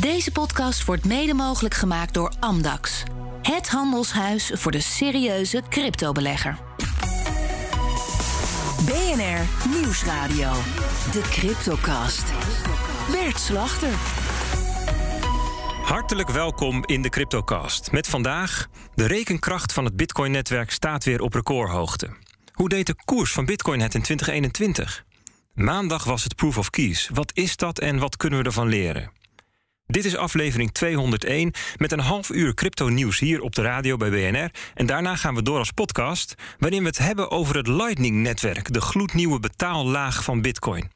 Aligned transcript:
Deze 0.00 0.32
podcast 0.32 0.84
wordt 0.84 1.04
mede 1.04 1.34
mogelijk 1.34 1.74
gemaakt 1.74 2.14
door 2.14 2.32
Amdax. 2.38 3.02
Het 3.42 3.68
handelshuis 3.68 4.50
voor 4.54 4.72
de 4.72 4.80
serieuze 4.80 5.62
cryptobelegger. 5.68 6.58
BNR 8.84 9.68
Nieuwsradio. 9.68 10.52
De 11.12 11.20
Cryptocast. 11.30 12.32
Bert 13.10 13.38
Slachter. 13.38 13.92
Hartelijk 15.84 16.28
welkom 16.28 16.84
in 16.86 17.02
de 17.02 17.08
Cryptocast. 17.08 17.92
Met 17.92 18.06
vandaag 18.06 18.68
de 18.94 19.06
rekenkracht 19.06 19.72
van 19.72 19.84
het 19.84 19.96
Bitcoin-netwerk 19.96 20.70
staat 20.70 21.04
weer 21.04 21.20
op 21.20 21.34
recordhoogte. 21.34 22.16
Hoe 22.52 22.68
deed 22.68 22.86
de 22.86 22.94
koers 23.04 23.32
van 23.32 23.44
Bitcoin 23.44 23.80
het 23.80 23.94
in 23.94 24.02
2021? 24.02 25.04
Maandag 25.54 26.04
was 26.04 26.24
het 26.24 26.36
Proof 26.36 26.58
of 26.58 26.70
Keys. 26.70 27.10
Wat 27.12 27.30
is 27.34 27.56
dat 27.56 27.78
en 27.78 27.98
wat 27.98 28.16
kunnen 28.16 28.38
we 28.38 28.44
ervan 28.44 28.68
leren? 28.68 29.19
Dit 29.90 30.04
is 30.04 30.16
aflevering 30.16 30.72
201 30.72 31.52
met 31.76 31.92
een 31.92 32.00
half 32.00 32.30
uur 32.30 32.54
crypto-nieuws 32.54 33.18
hier 33.18 33.40
op 33.40 33.54
de 33.54 33.62
radio 33.62 33.96
bij 33.96 34.10
BNR. 34.10 34.50
En 34.74 34.86
daarna 34.86 35.16
gaan 35.16 35.34
we 35.34 35.42
door 35.42 35.58
als 35.58 35.70
podcast, 35.70 36.34
waarin 36.58 36.80
we 36.80 36.86
het 36.86 36.98
hebben 36.98 37.30
over 37.30 37.56
het 37.56 37.66
Lightning-netwerk, 37.66 38.72
de 38.72 38.80
gloednieuwe 38.80 39.40
betaallaag 39.40 40.24
van 40.24 40.42
Bitcoin. 40.42 40.90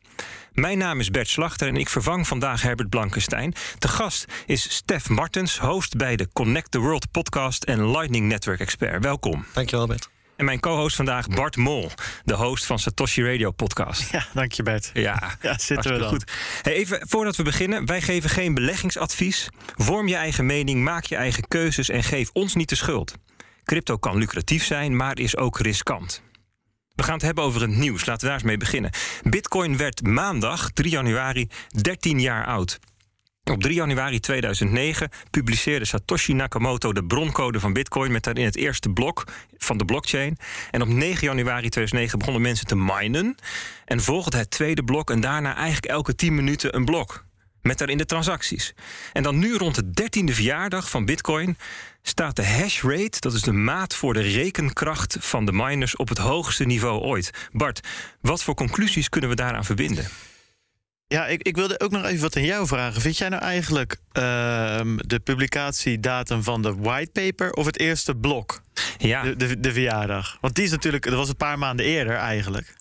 Mijn 0.53 0.79
naam 0.79 1.01
is 1.01 1.11
Bert 1.11 1.29
Slachter 1.29 1.69
en 1.69 1.77
ik 1.77 1.89
vervang 1.89 2.27
vandaag 2.27 2.63
Herbert 2.63 2.89
Blankenstein. 2.89 3.55
De 3.79 3.89
gast 3.89 4.25
is 4.47 4.75
Stef 4.75 5.09
Martens, 5.09 5.59
host 5.59 5.97
bij 5.97 6.17
de 6.17 6.29
Connect 6.33 6.71
the 6.71 6.79
World 6.79 7.11
podcast 7.11 7.65
en 7.65 7.91
Lightning 7.91 8.29
Network 8.29 8.61
expert. 8.61 9.03
Welkom. 9.03 9.45
Dankjewel, 9.53 9.87
Bert. 9.87 10.14
En 10.37 10.45
mijn 10.45 10.61
co-host 10.61 10.97
vandaag 10.97 11.29
Bart 11.29 11.57
Mol, 11.57 11.91
de 12.25 12.35
host 12.35 12.67
van 12.67 12.79
Satoshi 12.79 13.23
Radio 13.23 13.51
podcast. 13.51 14.11
Ja, 14.11 14.27
dank 14.33 14.53
je 14.53 14.63
Bert. 14.63 14.91
Ja, 14.95 15.37
ja 15.43 15.59
zitten 15.59 15.93
we 15.93 15.99
dan. 15.99 16.09
Goed. 16.09 16.33
Hey, 16.63 16.73
even 16.73 17.09
voordat 17.09 17.37
we 17.37 17.43
beginnen, 17.43 17.87
wij 17.87 18.01
geven 18.01 18.31
geen 18.31 18.55
beleggingsadvies. 18.55 19.49
Vorm 19.77 20.09
je 20.09 20.17
eigen 20.17 20.47
mening, 20.47 20.83
maak 20.83 21.05
je 21.05 21.17
eigen 21.17 21.49
keuzes 21.49 21.89
en 21.89 22.03
geef 22.03 22.31
ons 22.33 22.55
niet 22.55 22.69
de 22.69 22.77
schuld. 22.77 23.15
Crypto 23.65 23.97
kan 23.97 24.17
lucratief 24.17 24.65
zijn, 24.65 24.97
maar 24.97 25.19
is 25.19 25.37
ook 25.37 25.59
riskant. 25.59 26.23
We 26.95 27.03
gaan 27.03 27.15
het 27.15 27.23
hebben 27.23 27.45
over 27.45 27.61
het 27.61 27.77
nieuws. 27.77 28.05
Laten 28.05 28.21
we 28.21 28.27
daar 28.27 28.35
eens 28.35 28.43
mee 28.43 28.57
beginnen. 28.57 28.91
Bitcoin 29.23 29.77
werd 29.77 30.03
maandag, 30.03 30.71
3 30.71 30.91
januari, 30.91 31.49
13 31.69 32.21
jaar 32.21 32.47
oud. 32.47 32.79
Op 33.53 33.63
3 33.63 33.75
januari 33.75 34.21
2009 34.21 35.11
publiceerde 35.31 35.85
Satoshi 35.85 36.33
Nakamoto 36.33 36.93
de 36.93 37.05
broncode 37.05 37.61
van 37.61 37.73
Bitcoin 37.73 38.13
met 38.13 38.25
daarin 38.25 38.45
het 38.45 38.57
eerste 38.57 38.91
blok 38.91 39.25
van 39.59 39.77
de 39.77 39.85
blockchain. 39.85 40.39
En 40.71 40.83
op 40.83 40.89
9 40.89 41.27
januari 41.27 41.69
2009 41.69 42.19
begonnen 42.19 42.43
mensen 42.43 42.67
te 42.67 42.77
minen. 42.77 43.37
En 43.85 44.01
volgde 44.01 44.39
het 44.39 44.51
tweede 44.51 44.85
blok 44.85 45.11
en 45.11 45.21
daarna 45.21 45.55
eigenlijk 45.55 45.87
elke 45.87 46.15
10 46.15 46.35
minuten 46.35 46.77
een 46.77 46.85
blok. 46.85 47.25
Met 47.63 47.79
daarin 47.79 47.99
de 47.99 48.07
transacties. 48.07 48.75
En 49.13 49.23
dan 49.23 49.39
nu 49.39 49.57
rond 49.57 49.75
de 49.75 50.03
13e 50.03 50.35
verjaardag 50.35 50.91
van 50.91 51.05
Bitcoin 51.05 51.57
staat 52.03 52.37
de 52.37 52.47
hash 52.47 52.83
rate, 52.83 53.21
dat 53.21 53.33
is 53.33 53.43
de 53.43 53.53
maat 53.53 53.95
voor 53.95 54.13
de 54.13 54.21
rekenkracht 54.21 55.17
van 55.21 55.45
de 55.45 55.53
miners, 55.53 55.97
op 55.97 56.09
het 56.09 56.19
hoogste 56.19 56.65
niveau 56.65 57.01
ooit. 57.01 57.31
Bart, 57.53 57.81
wat 58.21 58.43
voor 58.43 58.55
conclusies 58.55 59.09
kunnen 59.09 59.31
we 59.31 59.37
daaraan 59.37 59.65
verbinden? 59.65 60.09
Ja, 61.07 61.27
ik, 61.27 61.43
ik 61.43 61.57
wilde 61.57 61.81
ook 61.81 61.91
nog 61.91 62.05
even 62.05 62.21
wat 62.21 62.37
aan 62.37 62.45
jou 62.45 62.67
vragen. 62.67 63.01
Vind 63.01 63.19
jij 63.19 63.29
nou 63.29 63.43
eigenlijk 63.43 63.93
uh, 63.93 64.23
de 64.97 65.21
publicatiedatum 65.25 66.43
van 66.43 66.63
de 66.63 66.75
whitepaper 66.75 67.53
of 67.53 67.67
het 67.67 67.79
eerste 67.79 68.15
blok? 68.15 68.63
Ja. 68.99 69.23
De, 69.23 69.37
de, 69.37 69.61
de 69.61 69.73
verjaardag. 69.73 70.39
Want 70.41 70.55
die 70.55 70.65
is 70.65 70.71
natuurlijk, 70.71 71.05
dat 71.05 71.15
was 71.15 71.29
een 71.29 71.37
paar 71.37 71.59
maanden 71.59 71.87
eerder 71.87 72.15
eigenlijk. 72.15 72.75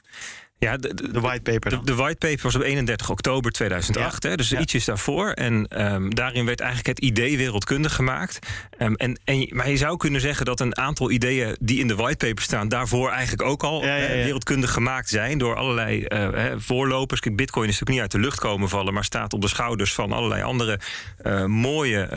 Ja, 0.63 0.77
de, 0.77 1.11
de, 1.11 1.19
whitepaper. 1.19 1.69
De, 1.69 1.79
de 1.83 1.95
whitepaper 1.95 2.43
was 2.43 2.55
op 2.55 2.61
31 2.61 3.09
oktober 3.09 3.51
2008, 3.51 4.23
hè, 4.23 4.35
dus 4.35 4.49
ja. 4.49 4.59
ietsjes 4.59 4.85
daarvoor. 4.85 5.29
En 5.29 5.83
um, 5.93 6.15
daarin 6.15 6.45
werd 6.45 6.59
eigenlijk 6.59 6.99
het 6.99 7.07
idee 7.07 7.37
wereldkundig 7.37 7.95
gemaakt. 7.95 8.39
Um, 8.79 8.95
en, 8.95 9.19
en, 9.23 9.47
maar 9.49 9.69
je 9.69 9.77
zou 9.77 9.97
kunnen 9.97 10.21
zeggen 10.21 10.45
dat 10.45 10.59
een 10.59 10.77
aantal 10.77 11.11
ideeën 11.11 11.55
die 11.59 11.79
in 11.79 11.87
de 11.87 11.95
whitepaper 11.95 12.43
staan, 12.43 12.67
daarvoor 12.67 13.09
eigenlijk 13.09 13.41
ook 13.41 13.63
al 13.63 13.85
ja, 13.85 13.99
uh, 13.99 14.07
wereldkundig 14.07 14.71
gemaakt 14.71 15.09
zijn 15.09 15.37
door 15.37 15.55
allerlei 15.55 16.05
uh, 16.07 16.27
voorlopers. 16.57 17.19
Kijk, 17.19 17.35
Bitcoin 17.35 17.69
is 17.69 17.79
natuurlijk 17.79 17.91
niet 17.91 18.13
uit 18.13 18.21
de 18.21 18.27
lucht 18.27 18.39
komen 18.39 18.69
vallen, 18.69 18.93
maar 18.93 19.03
staat 19.03 19.33
op 19.33 19.41
de 19.41 19.47
schouders 19.47 19.93
van 19.93 20.11
allerlei 20.11 20.41
andere 20.41 20.79
uh, 21.23 21.45
mooie 21.45 22.09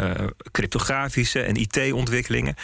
cryptografische 0.50 1.42
en 1.42 1.56
IT-ontwikkelingen. 1.56 2.54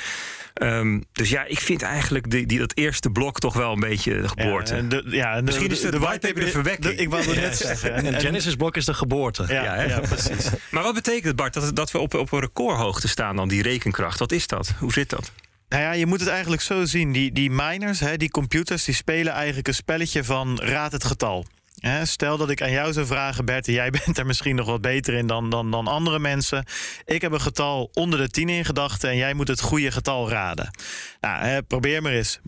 Um, 0.55 1.05
dus 1.13 1.29
ja, 1.29 1.45
ik 1.45 1.61
vind 1.61 1.83
eigenlijk 1.83 2.31
die, 2.31 2.47
die, 2.47 2.59
dat 2.59 2.77
eerste 2.77 3.11
blok 3.11 3.39
toch 3.39 3.55
wel 3.55 3.73
een 3.73 3.81
beetje 3.81 4.21
de 4.21 4.29
geboorte. 4.29 4.77
Ja, 4.77 4.83
de, 4.83 5.05
ja, 5.07 5.37
de, 5.37 5.43
Misschien 5.43 5.71
is 5.71 5.81
de, 5.81 5.85
de, 5.85 5.91
de 5.91 5.99
whitepaper 5.99 6.45
de 6.45 6.51
verwekking. 6.51 6.99
ik 6.99 7.09
wou 7.09 7.25
het 7.25 7.37
net 7.37 7.57
zeggen. 7.57 7.95
En, 7.95 8.07
en 8.07 8.21
Genesis-blok 8.21 8.77
is 8.77 8.85
de 8.85 8.95
geboorte. 8.95 9.45
Ja, 9.49 9.63
ja, 9.63 9.83
ja, 9.83 10.01
precies. 10.01 10.51
maar 10.71 10.83
wat 10.83 10.95
betekent 10.95 11.25
het, 11.25 11.37
Bart, 11.37 11.55
dat, 11.55 11.77
dat 11.77 11.91
we 11.91 11.99
op, 11.99 12.15
op 12.15 12.33
een 12.33 12.41
recordhoogte 12.41 13.09
staan 13.09 13.37
dan, 13.37 13.49
die 13.49 13.63
rekenkracht? 13.63 14.19
Wat 14.19 14.33
is 14.33 14.47
dat? 14.47 14.75
Hoe 14.79 14.93
zit 14.93 15.11
dat? 15.11 15.33
Nou 15.69 15.83
ja, 15.83 15.93
je 15.93 16.07
moet 16.07 16.21
het 16.21 16.29
eigenlijk 16.29 16.63
zo 16.63 16.85
zien. 16.85 17.13
Die, 17.13 17.33
die 17.33 17.51
miners, 17.51 18.01
hè, 18.01 18.17
die 18.17 18.31
computers, 18.31 18.85
die 18.85 18.95
spelen 18.95 19.33
eigenlijk 19.33 19.69
een 19.69 19.75
spelletje 19.75 20.25
van 20.25 20.61
raad 20.61 20.93
het 20.93 21.05
getal. 21.05 21.47
Stel 22.03 22.37
dat 22.37 22.51
ik 22.51 22.63
aan 22.63 22.71
jou 22.71 22.93
zou 22.93 23.07
vragen, 23.07 23.45
Bert, 23.45 23.67
jij 23.67 23.91
bent 24.05 24.19
er 24.19 24.27
misschien 24.27 24.57
nog 24.57 24.67
wat 24.67 24.81
beter 24.81 25.15
in 25.15 25.27
dan, 25.27 25.51
dan, 25.51 25.71
dan 25.71 25.87
andere 25.87 26.19
mensen. 26.19 26.65
Ik 27.05 27.21
heb 27.21 27.33
een 27.33 27.41
getal 27.41 27.91
onder 27.93 28.19
de 28.19 28.29
10 28.29 28.49
in 28.49 28.65
gedachten 28.65 29.11
en 29.11 29.17
jij 29.17 29.35
moet 29.35 29.49
het 29.49 29.61
goede 29.61 29.91
getal 29.91 30.31
raden. 30.31 30.71
Nou, 31.21 31.63
probeer 31.63 32.03
maar 32.03 32.13
eens. 32.13 32.41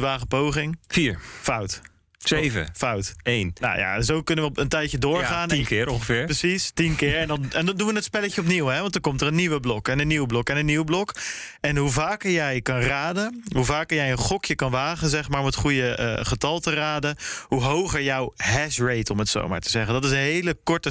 Wagen 0.00 0.26
poging. 0.26 0.78
4. 0.88 1.18
Fout. 1.40 1.80
7. 2.18 2.68
Fout. 2.74 3.14
1. 3.22 3.52
Nou 3.60 3.78
ja, 3.78 4.00
zo 4.02 4.22
kunnen 4.22 4.44
we 4.44 4.50
op 4.50 4.58
een 4.58 4.68
tijdje 4.68 4.98
doorgaan. 4.98 5.48
Ja, 5.48 5.54
tien 5.54 5.64
keer 5.64 5.88
ongeveer. 5.88 6.24
Precies, 6.24 6.70
tien 6.74 6.96
keer. 6.96 7.16
En 7.16 7.28
dan, 7.28 7.52
en 7.52 7.66
dan 7.66 7.76
doen 7.76 7.88
we 7.88 7.94
het 7.94 8.04
spelletje 8.04 8.40
opnieuw, 8.40 8.66
hè? 8.66 8.80
Want 8.80 8.92
dan 8.92 9.02
komt 9.02 9.20
er 9.20 9.26
een 9.26 9.34
nieuwe 9.34 9.60
blok 9.60 9.88
en 9.88 9.98
een 9.98 10.06
nieuw 10.06 10.26
blok 10.26 10.48
en 10.48 10.56
een 10.56 10.66
nieuw 10.66 10.84
blok. 10.84 11.14
En 11.60 11.76
hoe 11.76 11.90
vaker 11.90 12.30
jij 12.30 12.60
kan 12.60 12.80
raden, 12.80 13.42
hoe 13.54 13.64
vaker 13.64 13.96
jij 13.96 14.10
een 14.10 14.18
gokje 14.18 14.54
kan 14.54 14.70
wagen, 14.70 15.08
zeg 15.08 15.28
maar, 15.28 15.40
om 15.40 15.46
het 15.46 15.54
goede 15.54 15.98
uh, 16.00 16.26
getal 16.26 16.60
te 16.60 16.74
raden, 16.74 17.16
hoe 17.46 17.62
hoger 17.62 18.02
jouw 18.02 18.32
hash 18.36 18.78
rate, 18.78 19.12
om 19.12 19.18
het 19.18 19.28
zo 19.28 19.48
maar 19.48 19.60
te 19.60 19.70
zeggen. 19.70 19.94
Dat 19.94 20.04
is 20.04 20.10
een 20.10 20.16
hele 20.16 20.56
korte 20.64 20.90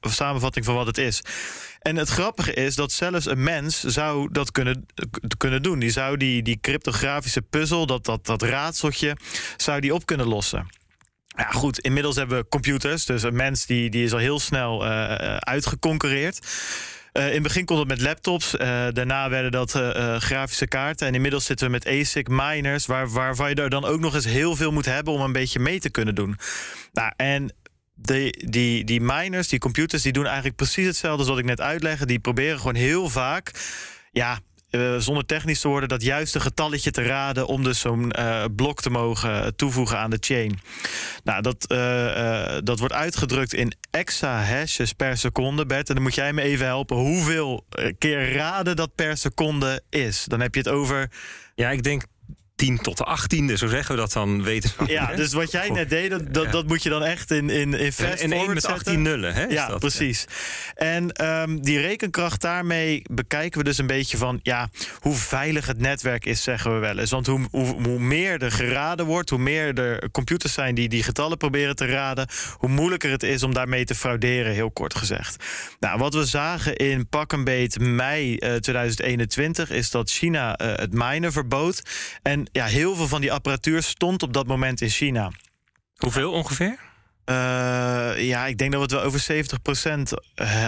samenvatting 0.00 0.64
van 0.64 0.74
wat 0.74 0.86
het 0.86 0.98
is. 0.98 1.22
En 1.82 1.96
het 1.96 2.08
grappige 2.08 2.54
is 2.54 2.74
dat 2.74 2.92
zelfs 2.92 3.26
een 3.26 3.42
mens 3.42 3.80
zou 3.80 4.28
dat 4.32 4.52
kunnen, 4.52 4.86
kunnen 5.36 5.62
doen. 5.62 5.78
Die 5.78 5.90
zou 5.90 6.16
die, 6.16 6.42
die 6.42 6.58
cryptografische 6.60 7.42
puzzel, 7.42 7.86
dat, 7.86 8.04
dat, 8.04 8.26
dat 8.26 8.42
raadseltje, 8.42 9.16
zou 9.56 9.80
die 9.80 9.94
op 9.94 10.06
kunnen 10.06 10.26
lossen. 10.26 10.66
Ja, 11.26 11.50
goed, 11.50 11.78
inmiddels 11.78 12.16
hebben 12.16 12.38
we 12.38 12.48
computers. 12.48 13.06
Dus 13.06 13.22
een 13.22 13.36
mens 13.36 13.66
die, 13.66 13.90
die 13.90 14.04
is 14.04 14.12
al 14.12 14.18
heel 14.18 14.40
snel 14.40 14.84
uh, 14.84 15.14
uitgeconcureerd. 15.36 16.46
Uh, 17.12 17.26
in 17.26 17.32
het 17.32 17.42
begin 17.42 17.64
kon 17.64 17.78
het 17.78 17.88
met 17.88 18.00
laptops. 18.00 18.50
Daarna 18.90 19.28
werden 19.28 19.50
dat 19.50 19.70
grafische 20.22 20.66
kaarten. 20.66 21.06
En 21.06 21.14
inmiddels 21.14 21.44
zitten 21.44 21.66
we 21.66 21.72
met 21.72 21.86
ASIC 21.86 22.28
miners, 22.28 22.86
waar, 22.86 23.10
waarvan 23.10 23.48
je 23.48 23.54
er 23.54 23.70
dan 23.70 23.84
ook 23.84 24.00
nog 24.00 24.14
eens 24.14 24.24
heel 24.24 24.56
veel 24.56 24.72
moet 24.72 24.84
hebben 24.84 25.12
om 25.12 25.20
een 25.20 25.32
beetje 25.32 25.58
mee 25.58 25.80
te 25.80 25.90
kunnen 25.90 26.14
doen. 26.14 26.38
Nou, 26.92 27.12
en 27.16 27.54
de, 28.02 28.44
die, 28.48 28.84
die 28.84 29.00
miners, 29.00 29.48
die 29.48 29.58
computers, 29.58 30.02
die 30.02 30.12
doen 30.12 30.26
eigenlijk 30.26 30.56
precies 30.56 30.86
hetzelfde 30.86 31.18
als 31.18 31.28
wat 31.28 31.38
ik 31.38 31.44
net 31.44 31.60
uitlegde. 31.60 32.06
Die 32.06 32.18
proberen 32.18 32.58
gewoon 32.58 32.74
heel 32.74 33.08
vaak, 33.08 33.50
ja, 34.12 34.38
uh, 34.70 34.96
zonder 34.98 35.26
technisch 35.26 35.60
te 35.60 35.68
worden, 35.68 35.88
dat 35.88 36.02
juiste 36.02 36.40
getalletje 36.40 36.90
te 36.90 37.02
raden 37.02 37.46
om 37.46 37.62
dus 37.62 37.80
zo'n 37.80 38.12
uh, 38.18 38.44
blok 38.56 38.82
te 38.82 38.90
mogen 38.90 39.56
toevoegen 39.56 39.98
aan 39.98 40.10
de 40.10 40.16
chain. 40.20 40.60
Nou, 41.24 41.42
dat, 41.42 41.66
uh, 41.72 42.58
dat 42.64 42.78
wordt 42.78 42.94
uitgedrukt 42.94 43.54
in 43.54 43.72
exahashes 43.90 44.92
per 44.92 45.16
seconde, 45.16 45.66
Bert. 45.66 45.88
En 45.88 45.94
dan 45.94 46.02
moet 46.02 46.14
jij 46.14 46.32
me 46.32 46.42
even 46.42 46.66
helpen 46.66 46.96
hoeveel 46.96 47.64
keer 47.98 48.32
raden 48.32 48.76
dat 48.76 48.94
per 48.94 49.16
seconde 49.16 49.82
is. 49.90 50.24
Dan 50.24 50.40
heb 50.40 50.54
je 50.54 50.60
het 50.60 50.68
over. 50.68 51.10
Ja, 51.54 51.70
ik 51.70 51.82
denk 51.82 52.02
10 52.62 52.78
tot 52.78 52.96
de 52.96 53.18
18e, 53.18 53.52
zo 53.54 53.66
zeggen 53.66 53.94
we 53.94 54.00
dat 54.00 54.12
dan 54.12 54.42
weten. 54.42 54.70
Ja, 54.86 55.14
dus 55.14 55.32
wat 55.32 55.50
jij 55.50 55.70
net 55.70 55.90
deed, 55.90 56.10
dat, 56.10 56.34
dat, 56.34 56.52
dat 56.52 56.66
moet 56.66 56.82
je 56.82 56.88
dan 56.88 57.02
echt 57.02 57.30
in, 57.30 57.50
in, 57.50 57.74
in 57.74 57.92
fast 57.92 58.22
en, 58.22 58.32
en 58.32 58.54
met 58.54 58.66
18 58.66 59.02
nullen, 59.02 59.34
hè? 59.34 59.44
Ja, 59.44 59.68
dat? 59.68 59.78
precies. 59.78 60.24
En 60.74 61.24
um, 61.26 61.62
die 61.62 61.80
rekenkracht 61.80 62.40
daarmee 62.40 63.02
bekijken 63.10 63.58
we 63.58 63.64
dus 63.64 63.78
een 63.78 63.86
beetje 63.86 64.16
van 64.16 64.40
ja, 64.42 64.70
hoe 65.00 65.14
veilig 65.14 65.66
het 65.66 65.78
netwerk 65.78 66.24
is, 66.26 66.42
zeggen 66.42 66.74
we 66.74 66.78
wel 66.78 66.98
eens. 66.98 67.10
Want 67.10 67.26
hoe, 67.26 67.40
hoe, 67.50 67.82
hoe 67.82 67.98
meer 67.98 68.42
er 68.42 68.52
geraden 68.52 69.06
wordt, 69.06 69.30
hoe 69.30 69.38
meer 69.38 69.78
er 69.78 70.10
computers 70.10 70.52
zijn 70.52 70.74
die 70.74 70.88
die 70.88 71.02
getallen 71.02 71.36
proberen 71.36 71.76
te 71.76 71.86
raden, 71.86 72.28
hoe 72.56 72.68
moeilijker 72.68 73.10
het 73.10 73.22
is 73.22 73.42
om 73.42 73.54
daarmee 73.54 73.84
te 73.84 73.94
frauderen, 73.94 74.52
heel 74.52 74.70
kort 74.70 74.94
gezegd. 74.94 75.44
Nou, 75.80 75.98
wat 75.98 76.14
we 76.14 76.24
zagen 76.24 76.76
in 76.76 77.08
pak 77.08 77.32
een 77.32 77.44
beet 77.44 77.78
mei 77.78 78.32
uh, 78.32 78.54
2021 78.54 79.70
is 79.70 79.90
dat 79.90 80.10
China 80.10 80.60
uh, 80.60 80.72
het 80.76 80.92
minen 80.92 81.32
verbood. 81.32 81.82
En 82.22 82.50
ja, 82.52 82.64
heel 82.64 82.94
veel 82.94 83.08
van 83.08 83.20
die 83.20 83.32
apparatuur 83.32 83.82
stond 83.82 84.22
op 84.22 84.32
dat 84.32 84.46
moment 84.46 84.80
in 84.80 84.88
China. 84.88 85.30
Hoeveel 85.96 86.32
ongeveer? 86.32 86.78
Uh, 87.26 87.34
ja, 88.16 88.46
ik 88.46 88.58
denk 88.58 88.72
dat 88.72 88.80
we 88.80 88.86
het 88.86 88.90
wel 88.90 89.02
over 89.02 89.20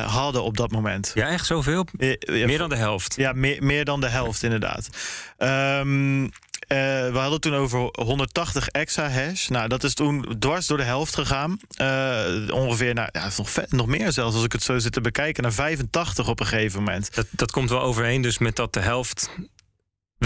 70% 0.05 0.07
hadden 0.07 0.43
op 0.43 0.57
dat 0.57 0.71
moment. 0.71 1.13
Ja, 1.15 1.29
echt 1.29 1.47
zoveel? 1.47 1.87
Ja, 1.99 2.17
ja, 2.19 2.47
meer 2.47 2.59
dan 2.59 2.69
de 2.69 2.77
helft? 2.77 3.17
Ja, 3.17 3.33
meer, 3.33 3.65
meer 3.65 3.85
dan 3.85 4.01
de 4.01 4.09
helft, 4.09 4.43
inderdaad. 4.43 4.89
Um, 5.39 6.31
eh, 6.69 6.79
we 6.79 7.13
hadden 7.13 7.33
het 7.33 7.43
toen 7.43 7.55
over 7.55 7.91
180 7.93 8.69
extra 8.69 9.09
hash. 9.09 9.49
Nou, 9.49 9.69
dat 9.69 9.85
is 9.85 9.95
toen 9.95 10.37
dwars 10.39 10.67
door 10.67 10.79
de 10.79 10.85
helft 10.85 11.15
gegaan. 11.15 11.59
Uh, 11.81 12.55
ongeveer, 12.55 12.95
nou, 12.95 13.09
ja, 13.13 13.31
nog, 13.37 13.51
vet, 13.51 13.73
nog 13.73 13.87
meer 13.87 14.13
zelfs 14.13 14.35
als 14.35 14.45
ik 14.45 14.53
het 14.53 14.63
zo 14.63 14.79
zit 14.79 14.93
te 14.93 15.01
bekijken, 15.01 15.43
naar 15.43 15.53
85 15.53 16.29
op 16.29 16.41
een 16.41 16.47
gegeven 16.47 16.79
moment. 16.83 17.15
Dat, 17.15 17.27
dat 17.31 17.51
komt 17.51 17.71
wel 17.71 17.81
overeen, 17.81 18.23
dus 18.23 18.39
met 18.39 18.57
dat 18.57 18.73
de 18.73 18.81
helft 18.81 19.31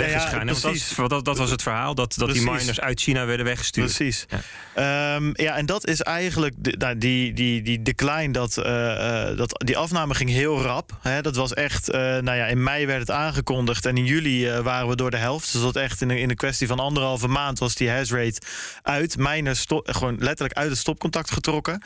is 0.04 0.22
gegaan. 0.22 0.46
Dat, 0.46 1.08
dat, 1.08 1.24
dat, 1.24 1.38
was 1.38 1.50
het 1.50 1.62
verhaal, 1.62 1.94
dat, 1.94 2.14
dat 2.16 2.32
die 2.32 2.42
miners 2.42 2.80
uit 2.80 3.00
China 3.00 3.26
werden 3.26 3.46
weggestuurd. 3.46 3.94
Precies. 3.94 4.26
Ja, 4.74 5.14
um, 5.14 5.30
ja 5.34 5.56
en 5.56 5.66
dat 5.66 5.86
is 5.86 6.00
eigenlijk 6.02 6.54
de, 6.58 6.74
nou, 6.78 6.98
die, 6.98 7.32
die, 7.32 7.62
die 7.62 7.82
decline, 7.82 8.32
dat, 8.32 8.56
uh, 8.58 9.36
dat, 9.36 9.62
die 9.64 9.76
afname 9.76 10.14
ging 10.14 10.30
heel 10.30 10.62
rap. 10.62 10.98
Hè, 11.00 11.22
dat 11.22 11.36
was 11.36 11.54
echt, 11.54 11.88
uh, 11.88 11.94
nou 11.96 12.36
ja, 12.36 12.46
in 12.46 12.62
mei 12.62 12.86
werd 12.86 13.00
het 13.00 13.10
aangekondigd 13.10 13.86
en 13.86 13.96
in 13.96 14.04
juli 14.04 14.48
uh, 14.48 14.58
waren 14.58 14.88
we 14.88 14.96
door 14.96 15.10
de 15.10 15.16
helft. 15.16 15.52
Dus 15.52 15.62
dat 15.62 15.76
echt 15.76 16.00
in 16.00 16.10
een, 16.10 16.18
in 16.18 16.30
een 16.30 16.36
kwestie 16.36 16.66
van 16.66 16.78
anderhalve 16.78 17.28
maand 17.28 17.58
was 17.58 17.74
die 17.74 17.90
hash 17.90 18.10
rate 18.10 18.40
uit. 18.82 19.16
Miners 19.18 19.66
gewoon 19.68 20.16
letterlijk 20.18 20.58
uit 20.58 20.70
het 20.70 20.78
stopcontact 20.78 21.30
getrokken. 21.30 21.82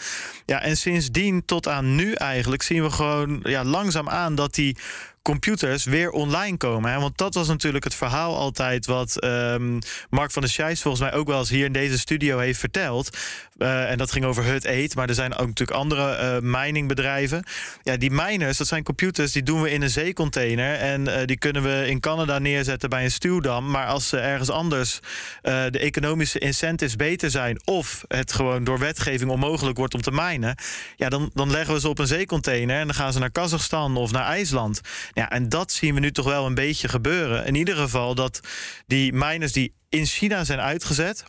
Ja, 0.47 0.61
en 0.63 0.77
sindsdien 0.77 1.45
tot 1.45 1.69
aan 1.69 1.95
nu 1.95 2.13
eigenlijk 2.13 2.63
zien 2.63 2.83
we 2.83 2.91
gewoon 2.91 3.41
ja, 3.43 3.65
langzaam 3.65 4.09
aan 4.09 4.35
dat 4.35 4.55
die 4.55 4.77
computers 5.23 5.85
weer 5.85 6.11
online 6.11 6.57
komen. 6.57 6.93
Hè? 6.93 7.01
Want 7.01 7.19
dat 7.19 7.35
was 7.35 7.49
natuurlijk 7.49 7.85
het 7.85 7.95
verhaal 7.95 8.37
altijd 8.37 8.87
wat 8.87 9.25
um, 9.25 9.79
Mark 10.11 10.31
van 10.31 10.43
der 10.43 10.51
Scheijs 10.51 10.83
volgens 10.83 11.03
mij 11.03 11.13
ook 11.13 11.27
wel 11.27 11.39
eens 11.39 11.49
hier 11.49 11.65
in 11.65 11.73
deze 11.73 11.99
studio 11.99 12.39
heeft 12.39 12.59
verteld. 12.59 13.17
Uh, 13.59 13.91
en 13.91 13.99
dat 13.99 14.13
ging 14.13 14.25
over 14.25 14.45
Hut 14.45 14.67
8, 14.67 14.95
maar 14.95 15.09
er 15.09 15.15
zijn 15.15 15.35
ook 15.35 15.47
natuurlijk 15.47 15.79
andere 15.79 16.39
uh, 16.43 16.51
miningbedrijven. 16.51 17.45
Ja, 17.83 17.97
die 17.97 18.11
miners, 18.11 18.59
dat 18.59 18.67
zijn 18.67 18.83
computers, 18.83 19.33
die 19.33 19.43
doen 19.43 19.63
we 19.63 19.71
in 19.71 19.83
een 19.83 19.91
zeecontainer. 19.91 20.75
En 20.75 21.01
uh, 21.01 21.15
die 21.25 21.39
kunnen 21.39 21.63
we 21.63 21.85
in 21.89 22.01
Canada 22.01 22.39
neerzetten 22.39 22.89
bij 22.89 23.05
een 23.05 23.11
stuwdam. 23.11 23.71
Maar 23.71 23.87
als 23.87 24.09
ze 24.09 24.19
ergens 24.19 24.51
anders 24.51 25.01
de 25.43 25.79
economische 25.79 26.39
incentives 26.39 26.97
beter 26.97 27.31
zijn... 27.31 27.61
of 27.65 28.05
het 28.09 28.33
gewoon 28.33 28.65
door 28.65 28.79
wetgeving 28.79 29.31
onmogelijk 29.31 29.79
wordt 29.79 29.95
om 29.95 30.03
te 30.03 30.11
minen... 30.13 30.55
ja, 30.97 31.09
dan, 31.09 31.31
dan 31.35 31.51
leggen 31.51 31.75
we 31.75 31.81
ze 31.81 31.89
op 31.89 31.99
een 31.99 32.07
zeecontainer 32.07 32.81
en 32.81 32.87
dan 32.87 32.97
gaan 32.97 33.13
ze 33.13 33.19
naar 33.19 33.31
Kazachstan 33.31 33.97
of 33.97 34.13
naar 34.13 34.25
IJsland. 34.25 34.81
Ja, 35.13 35.31
en 35.31 35.49
dat 35.49 35.73
zien 35.73 35.95
we 35.95 36.01
nu 36.01 36.13
toch 36.13 36.25
wel 36.25 36.47
een 36.47 36.55
beetje 36.55 36.89
gebeuren. 36.89 37.47
In 37.47 37.55
ieder 37.55 37.77
geval 37.77 38.15
dat 38.15 38.41
die 38.87 39.13
miners 39.13 39.53
die 39.53 39.75
in 39.89 40.07
China 40.07 40.45
zijn 40.45 40.61
uitgezet 40.61 41.25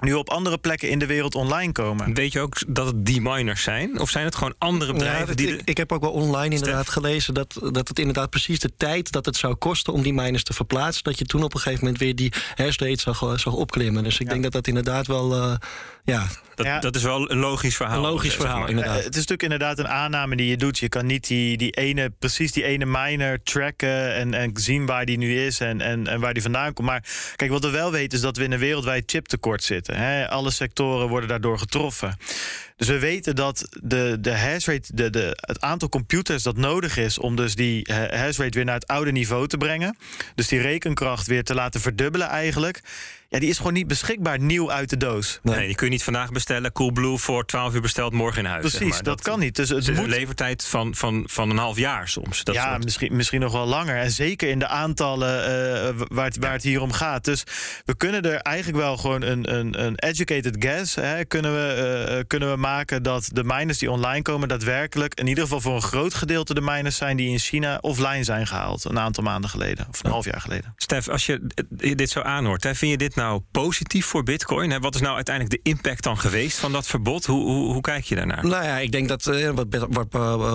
nu 0.00 0.14
op 0.14 0.30
andere 0.30 0.58
plekken 0.58 0.88
in 0.88 0.98
de 0.98 1.06
wereld 1.06 1.34
online 1.34 1.72
komen. 1.72 2.14
Weet 2.14 2.32
je 2.32 2.40
ook 2.40 2.56
dat 2.68 2.86
het 2.86 3.06
die 3.06 3.20
miners 3.20 3.62
zijn? 3.62 4.00
Of 4.00 4.10
zijn 4.10 4.24
het 4.24 4.34
gewoon 4.34 4.54
andere 4.58 4.92
bedrijven? 4.92 5.28
Ja, 5.28 5.34
die 5.34 5.48
ik, 5.48 5.60
ik, 5.64 5.76
heb 5.76 5.92
ook 5.92 6.00
wel 6.00 6.12
online 6.12 6.54
inderdaad 6.54 6.88
gelezen 6.88 7.34
dat, 7.34 7.58
dat 7.72 7.88
het 7.88 7.98
inderdaad 7.98 8.30
precies 8.30 8.58
de 8.58 8.72
tijd 8.76 9.12
dat 9.12 9.24
het 9.24 9.36
zou 9.36 9.54
kosten 9.54 9.92
om 9.92 10.02
die 10.02 10.14
miners 10.14 10.42
te 10.42 10.52
verplaatsen, 10.52 11.04
dat 11.04 11.18
je 11.18 11.24
toen 11.24 11.42
op 11.42 11.54
een 11.54 11.60
gegeven 11.60 11.84
moment 11.84 12.02
weer 12.02 12.14
die 12.14 12.32
hashrate 12.54 13.00
zag, 13.00 13.22
eh, 13.22 13.36
zag 13.36 13.54
opklimmen. 13.54 14.04
Dus 14.04 14.18
ik 14.18 14.28
denk 14.28 14.42
dat 14.42 14.52
dat 14.52 14.66
inderdaad 14.66 15.06
wel. 15.06 15.36
Uh, 15.36 15.54
ja. 16.04 16.26
Dat, 16.54 16.66
ja. 16.66 16.78
dat 16.78 16.96
is 16.96 17.02
wel 17.02 17.30
een 17.30 17.38
logisch 17.38 17.76
verhaal. 17.76 17.96
Een 17.96 18.10
logisch 18.10 18.34
verhaal, 18.34 18.66
inderdaad. 18.66 18.96
het 18.96 19.08
is 19.08 19.26
natuurlijk 19.26 19.42
inderdaad 19.42 19.78
een 19.78 19.88
aanname 19.88 20.36
die 20.36 20.46
je 20.46 20.56
doet. 20.56 20.78
Je 20.78 20.88
kan 20.88 21.06
niet 21.06 21.26
die, 21.26 21.56
die 21.56 21.70
ene, 21.70 22.12
precies 22.18 22.52
die 22.52 22.64
ene 22.64 22.84
miner 22.86 23.42
tracken 23.42 24.14
en, 24.14 24.34
en 24.34 24.50
zien 24.54 24.86
waar 24.86 25.04
die 25.04 25.18
nu 25.18 25.38
is 25.38 25.60
en, 25.60 25.80
en, 25.80 26.06
en 26.06 26.20
waar 26.20 26.32
die 26.32 26.42
vandaan 26.42 26.72
komt. 26.72 26.88
Maar 26.88 27.04
kijk, 27.36 27.50
wat 27.50 27.64
we 27.64 27.70
wel 27.70 27.90
weten 27.90 28.16
is 28.16 28.20
dat 28.20 28.36
we 28.36 28.44
in 28.44 28.52
een 28.52 28.58
wereldwijd 28.58 29.10
chiptekort 29.10 29.62
zitten. 29.62 29.91
Alle 30.28 30.50
sectoren 30.50 31.08
worden 31.08 31.28
daardoor 31.28 31.58
getroffen. 31.58 32.16
Dus 32.76 32.88
we 32.88 32.98
weten 32.98 33.36
dat 33.36 33.68
de, 33.82 34.16
de 34.20 34.36
hashrate, 34.36 34.94
de, 34.94 35.10
de, 35.10 35.36
het 35.40 35.60
aantal 35.60 35.88
computers 35.88 36.42
dat 36.42 36.56
nodig 36.56 36.96
is 36.96 37.18
om 37.18 37.36
dus 37.36 37.54
die 37.54 37.92
hashrate 37.92 38.56
weer 38.56 38.64
naar 38.64 38.74
het 38.74 38.86
oude 38.86 39.12
niveau 39.12 39.48
te 39.48 39.56
brengen. 39.56 39.96
Dus 40.34 40.48
die 40.48 40.60
rekenkracht 40.60 41.26
weer 41.26 41.44
te 41.44 41.54
laten 41.54 41.80
verdubbelen 41.80 42.28
eigenlijk 42.28 42.80
ja, 43.32 43.38
die 43.38 43.48
is 43.48 43.56
gewoon 43.56 43.72
niet 43.72 43.86
beschikbaar 43.86 44.38
nieuw 44.38 44.70
uit 44.70 44.90
de 44.90 44.96
doos. 44.96 45.40
Nee, 45.42 45.66
die 45.66 45.74
kun 45.74 45.86
je 45.86 45.92
niet 45.92 46.04
vandaag 46.04 46.30
bestellen. 46.30 46.72
Coolblue 46.72 47.18
voor 47.18 47.46
12 47.46 47.74
uur 47.74 47.80
besteld, 47.80 48.12
morgen 48.12 48.44
in 48.44 48.50
huis. 48.50 48.60
Precies, 48.60 48.78
zeg 48.78 48.88
maar. 48.88 49.02
dat, 49.02 49.16
dat, 49.16 49.22
kan 49.22 49.38
niet. 49.38 49.56
Dus 49.56 49.68
het 49.68 49.88
is 49.88 49.88
moet... 49.88 50.04
een 50.04 50.10
levertijd 50.10 50.64
van, 50.64 50.94
van, 50.94 51.24
van 51.26 51.50
een 51.50 51.56
half 51.56 51.76
jaar 51.76 52.08
soms. 52.08 52.44
Dat 52.44 52.54
ja, 52.54 52.70
soort... 52.70 52.84
misschien, 52.84 53.16
misschien 53.16 53.40
nog 53.40 53.52
wel 53.52 53.66
langer. 53.66 53.96
En 53.96 54.10
zeker 54.10 54.48
in 54.48 54.58
de 54.58 54.66
aantallen 54.66 55.38
uh, 55.38 56.02
waar, 56.08 56.24
het, 56.24 56.36
waar 56.36 56.52
het 56.52 56.62
hier 56.62 56.80
om 56.80 56.92
gaat. 56.92 57.24
Dus 57.24 57.44
we 57.84 57.96
kunnen 57.96 58.22
er 58.22 58.36
eigenlijk 58.36 58.78
wel 58.78 58.96
gewoon 58.96 59.22
een, 59.22 59.54
een, 59.54 59.84
een 59.84 59.98
educated 59.98 60.56
guess 60.58 60.94
hè, 60.94 61.24
kunnen, 61.24 61.52
we, 61.52 62.08
uh, 62.10 62.18
kunnen 62.26 62.50
we 62.50 62.56
maken 62.56 63.02
dat 63.02 63.28
de 63.32 63.44
miners 63.44 63.78
die 63.78 63.90
online 63.90 64.22
komen 64.22 64.48
daadwerkelijk 64.48 65.14
in 65.14 65.26
ieder 65.26 65.44
geval 65.44 65.60
voor 65.60 65.74
een 65.74 65.82
groot 65.82 66.14
gedeelte 66.14 66.54
de 66.54 66.60
miners 66.60 66.96
zijn 66.96 67.16
die 67.16 67.30
in 67.30 67.38
China 67.38 67.78
offline 67.80 68.24
zijn 68.24 68.46
gehaald. 68.46 68.84
Een 68.84 68.98
aantal 68.98 69.24
maanden 69.24 69.50
geleden 69.50 69.86
of 69.90 70.04
een 70.04 70.10
half 70.10 70.24
jaar 70.24 70.40
geleden. 70.40 70.72
Stef, 70.76 71.08
als 71.08 71.26
je 71.26 71.40
dit 71.96 72.10
zo 72.10 72.20
aanhoort, 72.20 72.62
hè, 72.62 72.74
vind 72.74 72.90
je 72.90 72.98
dit 72.98 73.14
nou 73.14 73.21
positief 73.50 74.06
voor 74.06 74.22
Bitcoin? 74.22 74.80
Wat 74.80 74.94
is 74.94 75.00
nou 75.00 75.14
uiteindelijk 75.14 75.64
de 75.64 75.70
impact 75.70 76.02
dan 76.02 76.18
geweest 76.18 76.58
van 76.58 76.72
dat 76.72 76.86
verbod? 76.86 77.26
Hoe, 77.26 77.44
hoe, 77.44 77.72
hoe 77.72 77.80
kijk 77.80 78.04
je 78.04 78.14
daarnaar? 78.14 78.46
Nou 78.46 78.64
ja, 78.64 78.78
ik 78.78 78.92
denk 78.92 79.08
dat, 79.08 79.26
uh, 79.26 79.50
wat 79.88 80.08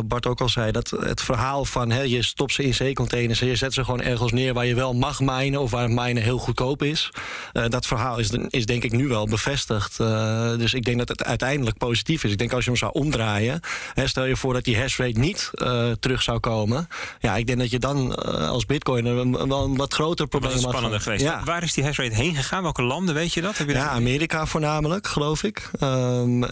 Bart 0.07 0.25
ook 0.25 0.41
al 0.41 0.49
zei, 0.49 0.71
dat 0.71 0.89
het 0.89 1.21
verhaal 1.21 1.65
van 1.65 1.91
hè, 1.91 2.01
je 2.01 2.23
stopt 2.23 2.53
ze 2.53 2.63
in 2.63 2.73
zeecontainers 2.73 3.41
en 3.41 3.47
je 3.47 3.55
zet 3.55 3.73
ze 3.73 3.83
gewoon 3.83 4.01
ergens 4.01 4.31
neer 4.31 4.53
waar 4.53 4.65
je 4.65 4.75
wel 4.75 4.93
mag 4.93 5.19
minen 5.19 5.61
of 5.61 5.71
waar 5.71 5.89
minen 5.89 6.23
heel 6.23 6.37
goedkoop 6.37 6.83
is. 6.83 7.09
Uh, 7.53 7.65
dat 7.67 7.85
verhaal 7.85 8.17
is, 8.17 8.29
is 8.47 8.65
denk 8.65 8.83
ik 8.83 8.91
nu 8.91 9.07
wel 9.07 9.27
bevestigd. 9.27 9.99
Uh, 9.99 10.55
dus 10.57 10.73
ik 10.73 10.83
denk 10.83 10.97
dat 10.97 11.07
het 11.07 11.23
uiteindelijk 11.23 11.77
positief 11.77 12.23
is. 12.23 12.31
Ik 12.31 12.37
denk 12.37 12.53
als 12.53 12.63
je 12.63 12.69
hem 12.69 12.79
zou 12.79 12.91
omdraaien, 12.91 13.59
hè, 13.93 14.07
stel 14.07 14.25
je 14.25 14.35
voor 14.35 14.53
dat 14.53 14.63
die 14.63 14.79
hashrate 14.79 15.19
niet 15.19 15.51
terug 15.99 16.21
zou 16.21 16.39
komen. 16.39 16.87
Ja, 17.19 17.35
ik 17.35 17.47
denk 17.47 17.59
dat 17.59 17.71
je 17.71 17.79
dan 17.79 18.15
als 18.49 18.65
Bitcoin 18.65 19.05
een, 19.05 19.47
wel 19.47 19.63
een 19.63 19.75
wat 19.77 19.93
groter 19.93 20.27
probleem 20.27 20.51
had. 20.51 20.61
spannender 20.61 20.99
geweest. 20.99 21.23
Ja. 21.23 21.41
Waar 21.43 21.63
is 21.63 21.73
die 21.73 21.83
hashrate 21.83 22.15
heen 22.15 22.35
gegaan? 22.35 22.56
Welke 22.61 22.81
landen, 22.81 23.15
weet 23.15 23.33
je 23.33 23.41
dat? 23.41 23.57
Heb 23.57 23.67
je 23.67 23.73
ja, 23.73 23.89
Amerika 23.89 24.45
voornamelijk, 24.45 25.07
geloof 25.07 25.43
ik. 25.43 25.69
Um, 25.79 26.43
uh, 26.43 26.49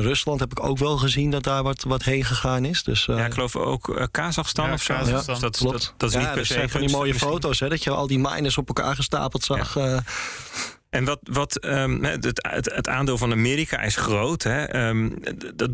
Rusland 0.00 0.40
heb 0.40 0.50
ik 0.50 0.64
ook 0.64 0.78
wel 0.78 0.96
gezien 0.96 1.30
dat 1.30 1.42
daar 1.42 1.62
wat, 1.62 1.82
wat 1.82 2.02
heen 2.02 2.24
gegaan 2.24 2.64
is. 2.64 2.82
Dus, 2.82 3.06
uh, 3.06 3.16
ja, 3.16 3.24
ik 3.24 3.32
geloof 3.32 3.56
ook 3.56 3.88
uh, 3.88 4.04
Kazachstan 4.10 4.66
ja, 4.66 4.72
of 4.72 4.82
zo. 4.82 4.94
Kazachstan. 4.94 5.34
Ja, 5.34 5.40
dat, 5.40 5.56
klopt. 5.56 5.72
Dat, 5.72 5.94
dat 5.96 6.10
is 6.10 6.16
niet 6.16 6.24
ja, 6.24 6.32
per 6.32 6.46
se 6.46 6.68
van 6.68 6.80
die 6.80 6.90
mooie 6.90 7.14
foto's, 7.14 7.60
hè, 7.60 7.68
dat 7.68 7.82
je 7.82 7.90
al 7.90 8.06
die 8.06 8.18
miners 8.18 8.58
op 8.58 8.68
elkaar 8.68 8.94
gestapeld 8.94 9.44
zag. 9.44 9.74
Ja. 9.74 10.02
En 10.90 11.04
wat, 11.04 11.18
wat 11.22 11.64
um, 11.64 12.04
het, 12.04 12.24
het, 12.24 12.72
het, 12.74 12.88
aandeel 12.88 13.18
van 13.18 13.32
Amerika 13.32 13.80
is 13.80 13.96
groot. 13.96 14.42
Hè? 14.42 14.88
Um, 14.88 15.18
dat, 15.54 15.70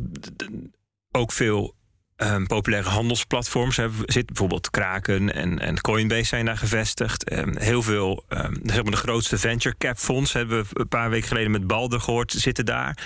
ook 1.11 1.33
veel 1.33 1.75
Um, 2.23 2.47
populaire 2.47 2.89
handelsplatforms 2.89 3.77
hebben, 3.77 4.03
zit 4.05 4.27
bijvoorbeeld 4.27 4.71
Kraken 4.71 5.35
en, 5.35 5.59
en 5.59 5.81
Coinbase 5.81 6.25
zijn 6.25 6.45
daar 6.45 6.57
gevestigd. 6.57 7.33
Um, 7.33 7.57
heel 7.57 7.83
veel, 7.83 8.25
um, 8.29 8.61
zeg 8.65 8.83
maar 8.83 8.91
de 8.91 8.97
grootste 8.97 9.39
venture 9.39 9.75
cap 9.79 9.99
fonds 9.99 10.33
hebben 10.33 10.63
we 10.63 10.81
een 10.81 10.89
paar 10.89 11.11
weken 11.11 11.29
geleden 11.29 11.51
met 11.51 11.67
Balder 11.67 12.01
gehoord, 12.01 12.33
zitten 12.33 12.65
daar. 12.65 12.99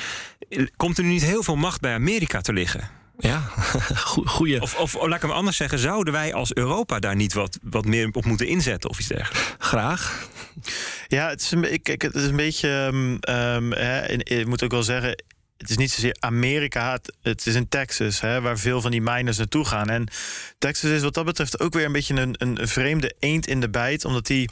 Komt 0.76 0.98
er 0.98 1.04
nu 1.04 1.10
niet 1.10 1.24
heel 1.24 1.42
veel 1.42 1.56
macht 1.56 1.80
bij 1.80 1.94
Amerika 1.94 2.40
te 2.40 2.52
liggen? 2.52 2.90
Ja, 3.18 3.40
goeie. 4.24 4.60
Of, 4.60 4.76
of 4.76 4.94
laat 4.94 5.16
ik 5.16 5.22
hem 5.22 5.30
anders 5.30 5.56
zeggen, 5.56 5.78
zouden 5.78 6.12
wij 6.12 6.34
als 6.34 6.54
Europa 6.54 6.98
daar 6.98 7.16
niet 7.16 7.32
wat, 7.32 7.58
wat 7.62 7.84
meer 7.84 8.08
op 8.12 8.24
moeten 8.24 8.46
inzetten 8.46 8.90
of 8.90 8.98
iets 8.98 9.08
dergelijks? 9.08 9.54
Graag. 9.58 10.28
Ja, 11.08 11.28
het 11.28 11.40
is 11.40 11.50
een, 11.50 11.72
ik, 11.72 12.02
het 12.02 12.14
is 12.14 12.24
een 12.24 12.36
beetje. 12.36 12.68
Um, 13.28 13.72
hè, 13.72 14.12
ik 14.12 14.46
moet 14.46 14.62
ook 14.64 14.70
wel 14.70 14.82
zeggen, 14.82 15.22
het 15.62 15.70
is 15.70 15.76
niet 15.76 15.90
zozeer 15.90 16.16
Amerika, 16.20 16.98
het, 17.22 17.46
is 17.46 17.54
in 17.54 17.68
Texas, 17.68 18.20
hè, 18.20 18.40
waar 18.40 18.58
veel 18.58 18.80
van 18.80 18.90
die 18.90 19.02
miners 19.02 19.36
naartoe 19.36 19.64
gaan. 19.64 19.88
En 19.90 20.08
Texas 20.58 20.90
is 20.90 21.02
wat 21.02 21.14
dat 21.14 21.24
betreft 21.24 21.60
ook 21.60 21.72
weer 21.72 21.84
een 21.84 21.92
beetje 21.92 22.14
een, 22.14 22.34
een 22.38 22.68
vreemde 22.68 23.14
eend 23.18 23.46
in 23.46 23.60
de 23.60 23.70
bijt, 23.70 24.04
omdat 24.04 24.26
die. 24.26 24.50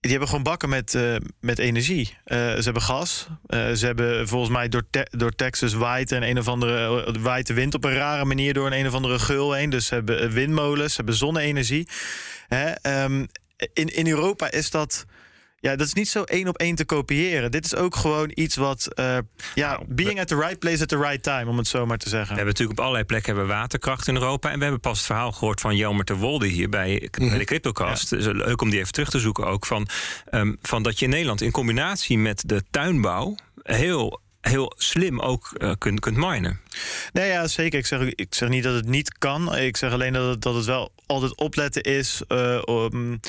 Die 0.00 0.10
hebben 0.10 0.28
gewoon 0.28 0.44
bakken 0.44 0.68
met, 0.68 0.94
uh, 0.94 1.16
met 1.40 1.58
energie. 1.58 2.16
Uh, 2.26 2.36
ze 2.36 2.62
hebben 2.62 2.82
gas. 2.82 3.26
Uh, 3.46 3.72
ze 3.72 3.86
hebben 3.86 4.28
volgens 4.28 4.50
mij 4.50 4.68
door, 4.68 4.82
door 5.10 5.30
Texas 5.30 5.72
waait 5.72 6.12
en 6.12 6.22
een 6.22 6.38
of 6.38 6.48
andere 6.48 7.04
waait 7.20 7.46
de 7.46 7.54
wind 7.54 7.74
op 7.74 7.84
een 7.84 7.94
rare 7.94 8.24
manier 8.24 8.54
door 8.54 8.66
een 8.66 8.78
een 8.78 8.86
of 8.86 8.94
andere 8.94 9.18
geul 9.18 9.52
heen. 9.52 9.70
Dus 9.70 9.86
ze 9.86 9.94
hebben 9.94 10.30
windmolens, 10.30 10.90
ze 10.90 10.96
hebben 10.96 11.14
zonne-energie. 11.14 11.88
Um, 12.82 13.26
in, 13.72 13.86
in 13.86 14.08
Europa 14.08 14.50
is 14.50 14.70
dat 14.70 15.04
ja, 15.60 15.76
dat 15.76 15.86
is 15.86 15.92
niet 15.92 16.08
zo 16.08 16.22
één 16.22 16.48
op 16.48 16.56
één 16.56 16.74
te 16.74 16.84
kopiëren. 16.84 17.50
Dit 17.50 17.64
is 17.64 17.74
ook 17.74 17.96
gewoon 17.96 18.30
iets 18.34 18.56
wat. 18.56 18.88
Uh, 18.94 19.18
ja, 19.54 19.72
nou, 19.72 19.84
being 19.88 20.20
at 20.20 20.28
the 20.28 20.36
right 20.36 20.58
place 20.58 20.82
at 20.82 20.88
the 20.88 20.98
right 20.98 21.22
time, 21.22 21.46
om 21.46 21.58
het 21.58 21.68
zo 21.68 21.86
maar 21.86 21.98
te 21.98 22.08
zeggen. 22.08 22.28
We 22.28 22.34
hebben 22.34 22.52
natuurlijk 22.52 22.78
op 22.78 22.84
allerlei 22.84 23.04
plekken 23.04 23.34
hebben 23.34 23.54
waterkracht 23.54 24.08
in 24.08 24.14
Europa. 24.14 24.50
En 24.50 24.56
we 24.56 24.62
hebben 24.62 24.80
pas 24.80 24.96
het 24.96 25.06
verhaal 25.06 25.32
gehoord 25.32 25.60
van 25.60 25.76
Jelmer 25.76 26.04
de 26.04 26.14
Wolde 26.14 26.46
hier 26.46 26.68
bij, 26.68 27.08
-hmm. 27.10 27.28
bij 27.28 27.38
de 27.38 27.44
Cryptocast. 27.44 28.10
Ja. 28.10 28.16
Dus 28.16 28.26
leuk 28.26 28.62
om 28.62 28.70
die 28.70 28.78
even 28.78 28.92
terug 28.92 29.10
te 29.10 29.18
zoeken 29.18 29.46
ook. 29.46 29.66
Van, 29.66 29.88
um, 30.30 30.58
van 30.62 30.82
dat 30.82 30.98
je 30.98 31.04
in 31.04 31.10
Nederland 31.10 31.40
in 31.40 31.50
combinatie 31.50 32.18
met 32.18 32.42
de 32.46 32.64
tuinbouw 32.70 33.34
heel 33.62 34.20
heel 34.48 34.72
slim 34.76 35.20
ook 35.20 35.50
uh, 35.58 35.72
kunt, 35.78 36.00
kunt 36.00 36.16
minen. 36.16 36.60
Nee, 37.12 37.28
ja, 37.28 37.46
zeker. 37.46 37.78
Ik 37.78 37.86
zeg, 37.86 38.00
ik 38.00 38.34
zeg 38.34 38.48
niet 38.48 38.62
dat 38.62 38.74
het 38.74 38.86
niet 38.88 39.18
kan. 39.18 39.56
Ik 39.56 39.76
zeg 39.76 39.92
alleen 39.92 40.12
dat 40.12 40.30
het, 40.30 40.42
dat 40.42 40.54
het 40.54 40.64
wel 40.64 40.92
altijd 41.06 41.36
opletten 41.36 41.82
is 41.82 42.22
uh, 42.28 42.62
om, 42.64 43.20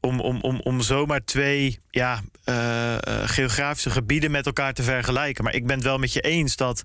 om, 0.00 0.20
om, 0.20 0.40
om, 0.40 0.60
om 0.60 0.80
zomaar 0.80 1.24
twee 1.24 1.78
ja, 1.90 2.22
uh, 2.44 2.96
geografische 3.24 3.90
gebieden 3.90 4.30
met 4.30 4.46
elkaar 4.46 4.72
te 4.72 4.82
vergelijken. 4.82 5.44
Maar 5.44 5.54
ik 5.54 5.66
ben 5.66 5.76
het 5.76 5.84
wel 5.84 5.98
met 5.98 6.12
je 6.12 6.20
eens 6.20 6.56
dat 6.56 6.82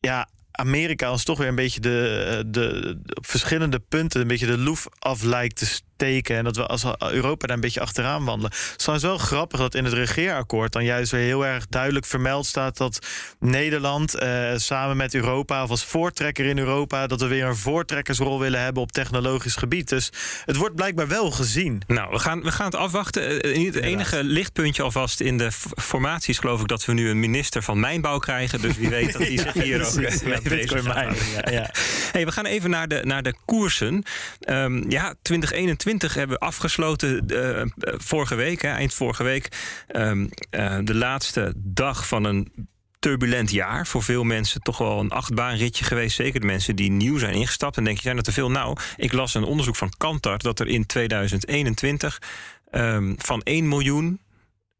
ja, 0.00 0.28
Amerika 0.50 1.10
ons 1.10 1.24
toch 1.24 1.38
weer 1.38 1.48
een 1.48 1.54
beetje 1.54 1.80
de, 1.80 2.44
de, 2.46 2.98
de, 3.02 3.14
op 3.16 3.26
verschillende 3.26 3.78
punten 3.78 4.20
een 4.20 4.26
beetje 4.26 4.46
de 4.46 4.58
loef 4.58 4.86
af 4.98 5.22
lijkt 5.22 5.56
te, 5.56 5.80
teken. 6.00 6.36
En 6.36 6.44
dat 6.44 6.56
we 6.56 6.66
als 6.66 6.84
Europa 6.98 7.46
daar 7.46 7.56
een 7.56 7.62
beetje 7.62 7.80
achteraan 7.80 8.24
wandelen. 8.24 8.52
Het 8.76 8.88
is 8.88 9.02
wel 9.02 9.18
grappig 9.18 9.58
dat 9.58 9.74
in 9.74 9.84
het 9.84 9.92
regeerakkoord 9.92 10.72
dan 10.72 10.84
juist 10.84 11.10
weer 11.10 11.20
heel 11.20 11.46
erg 11.46 11.66
duidelijk 11.68 12.06
vermeld 12.06 12.46
staat 12.46 12.76
dat 12.76 13.06
Nederland 13.38 14.14
eh, 14.14 14.50
samen 14.56 14.96
met 14.96 15.14
Europa, 15.14 15.62
of 15.62 15.70
als 15.70 15.84
voortrekker 15.84 16.44
in 16.44 16.58
Europa, 16.58 17.06
dat 17.06 17.20
we 17.20 17.26
weer 17.26 17.46
een 17.46 17.56
voortrekkersrol 17.56 18.38
willen 18.38 18.62
hebben 18.62 18.82
op 18.82 18.92
technologisch 18.92 19.56
gebied. 19.56 19.88
Dus 19.88 20.12
het 20.44 20.56
wordt 20.56 20.74
blijkbaar 20.74 21.08
wel 21.08 21.30
gezien. 21.30 21.82
Nou, 21.86 22.10
we 22.10 22.18
gaan, 22.18 22.42
we 22.42 22.52
gaan 22.52 22.66
het 22.66 22.74
afwachten. 22.74 23.42
Eh, 23.42 23.64
het 23.66 23.76
enige 23.76 24.24
lichtpuntje 24.24 24.82
alvast 24.82 25.20
in 25.20 25.38
de 25.38 25.52
formaties, 25.76 26.38
geloof 26.38 26.60
ik, 26.60 26.68
dat 26.68 26.84
we 26.84 26.92
nu 26.92 27.10
een 27.10 27.20
minister 27.20 27.62
van 27.62 27.80
mijnbouw 27.80 28.18
krijgen. 28.18 28.60
Dus 28.60 28.76
wie 28.76 28.88
weet 28.88 29.12
dat 29.12 29.22
hij 29.28 29.38
zich 29.38 29.52
hier 29.52 29.86
ook 29.86 29.94
eh, 29.94 30.22
mee 30.22 30.42
bezig 30.42 30.84
Ja, 30.84 31.50
ja. 31.50 31.70
Hey, 32.12 32.24
we 32.24 32.32
gaan 32.32 32.46
even 32.46 32.70
naar 32.70 32.88
de, 32.88 33.00
naar 33.04 33.22
de 33.22 33.34
koersen. 33.44 34.04
Um, 34.48 34.90
ja, 34.90 35.14
2021 35.22 35.89
hebben 35.98 36.38
we 36.38 36.38
afgesloten 36.38 37.24
uh, 37.26 37.62
vorige 37.96 38.34
week, 38.34 38.62
hè, 38.62 38.68
eind 38.68 38.94
vorige 38.94 39.22
week. 39.22 39.48
Um, 39.96 40.28
uh, 40.50 40.78
de 40.84 40.94
laatste 40.94 41.52
dag 41.56 42.08
van 42.08 42.24
een 42.24 42.68
turbulent 42.98 43.50
jaar. 43.50 43.86
Voor 43.86 44.02
veel 44.02 44.24
mensen 44.24 44.62
toch 44.62 44.78
wel 44.78 45.00
een 45.00 45.10
achtbaanritje 45.10 45.84
geweest. 45.84 46.16
Zeker 46.16 46.40
de 46.40 46.46
mensen 46.46 46.76
die 46.76 46.90
nieuw 46.90 47.18
zijn 47.18 47.34
ingestapt. 47.34 47.76
En 47.76 47.84
denk 47.84 47.96
je, 47.96 48.02
zijn 48.02 48.16
er 48.16 48.22
te 48.22 48.32
veel? 48.32 48.50
Nou, 48.50 48.76
ik 48.96 49.12
las 49.12 49.34
een 49.34 49.44
onderzoek 49.44 49.76
van 49.76 49.92
Kantar 49.96 50.38
dat 50.38 50.60
er 50.60 50.66
in 50.66 50.86
2021 50.86 52.22
um, 52.70 53.14
van 53.18 53.42
1 53.42 53.68
miljoen 53.68 54.20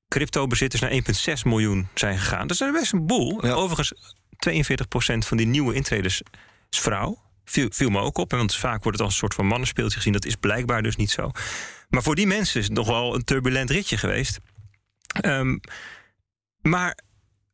crypto-bezitters 0.09 0.83
naar 0.83 0.93
1,6 1.37 1.43
miljoen 1.45 1.89
zijn 1.95 2.19
gegaan. 2.19 2.47
Dat 2.47 2.61
is 2.61 2.73
best 2.73 2.93
een 2.93 3.07
boel. 3.07 3.47
Ja. 3.47 3.53
Overigens, 3.53 3.95
42% 4.51 5.19
van 5.19 5.37
die 5.37 5.47
nieuwe 5.47 5.75
intreders 5.75 6.23
is 6.71 6.79
vrouw. 6.79 7.19
Viel, 7.51 7.69
viel 7.71 7.91
me 7.91 8.01
ook 8.01 8.19
op, 8.19 8.31
want 8.31 8.55
vaak 8.55 8.83
wordt 8.83 8.99
het 8.99 9.01
als 9.01 9.13
een 9.13 9.19
soort 9.19 9.35
van 9.35 9.47
mannenspeeltje 9.47 9.97
gezien. 9.97 10.13
Dat 10.13 10.25
is 10.25 10.35
blijkbaar 10.35 10.83
dus 10.83 10.97
niet 10.97 11.11
zo. 11.11 11.31
Maar 11.89 12.03
voor 12.03 12.15
die 12.15 12.27
mensen 12.27 12.61
is 12.61 12.67
het 12.67 12.77
nog 12.77 12.87
wel 12.87 13.15
een 13.15 13.25
turbulent 13.25 13.71
ritje 13.71 13.97
geweest. 13.97 14.39
Um, 15.25 15.61
maar 16.63 16.99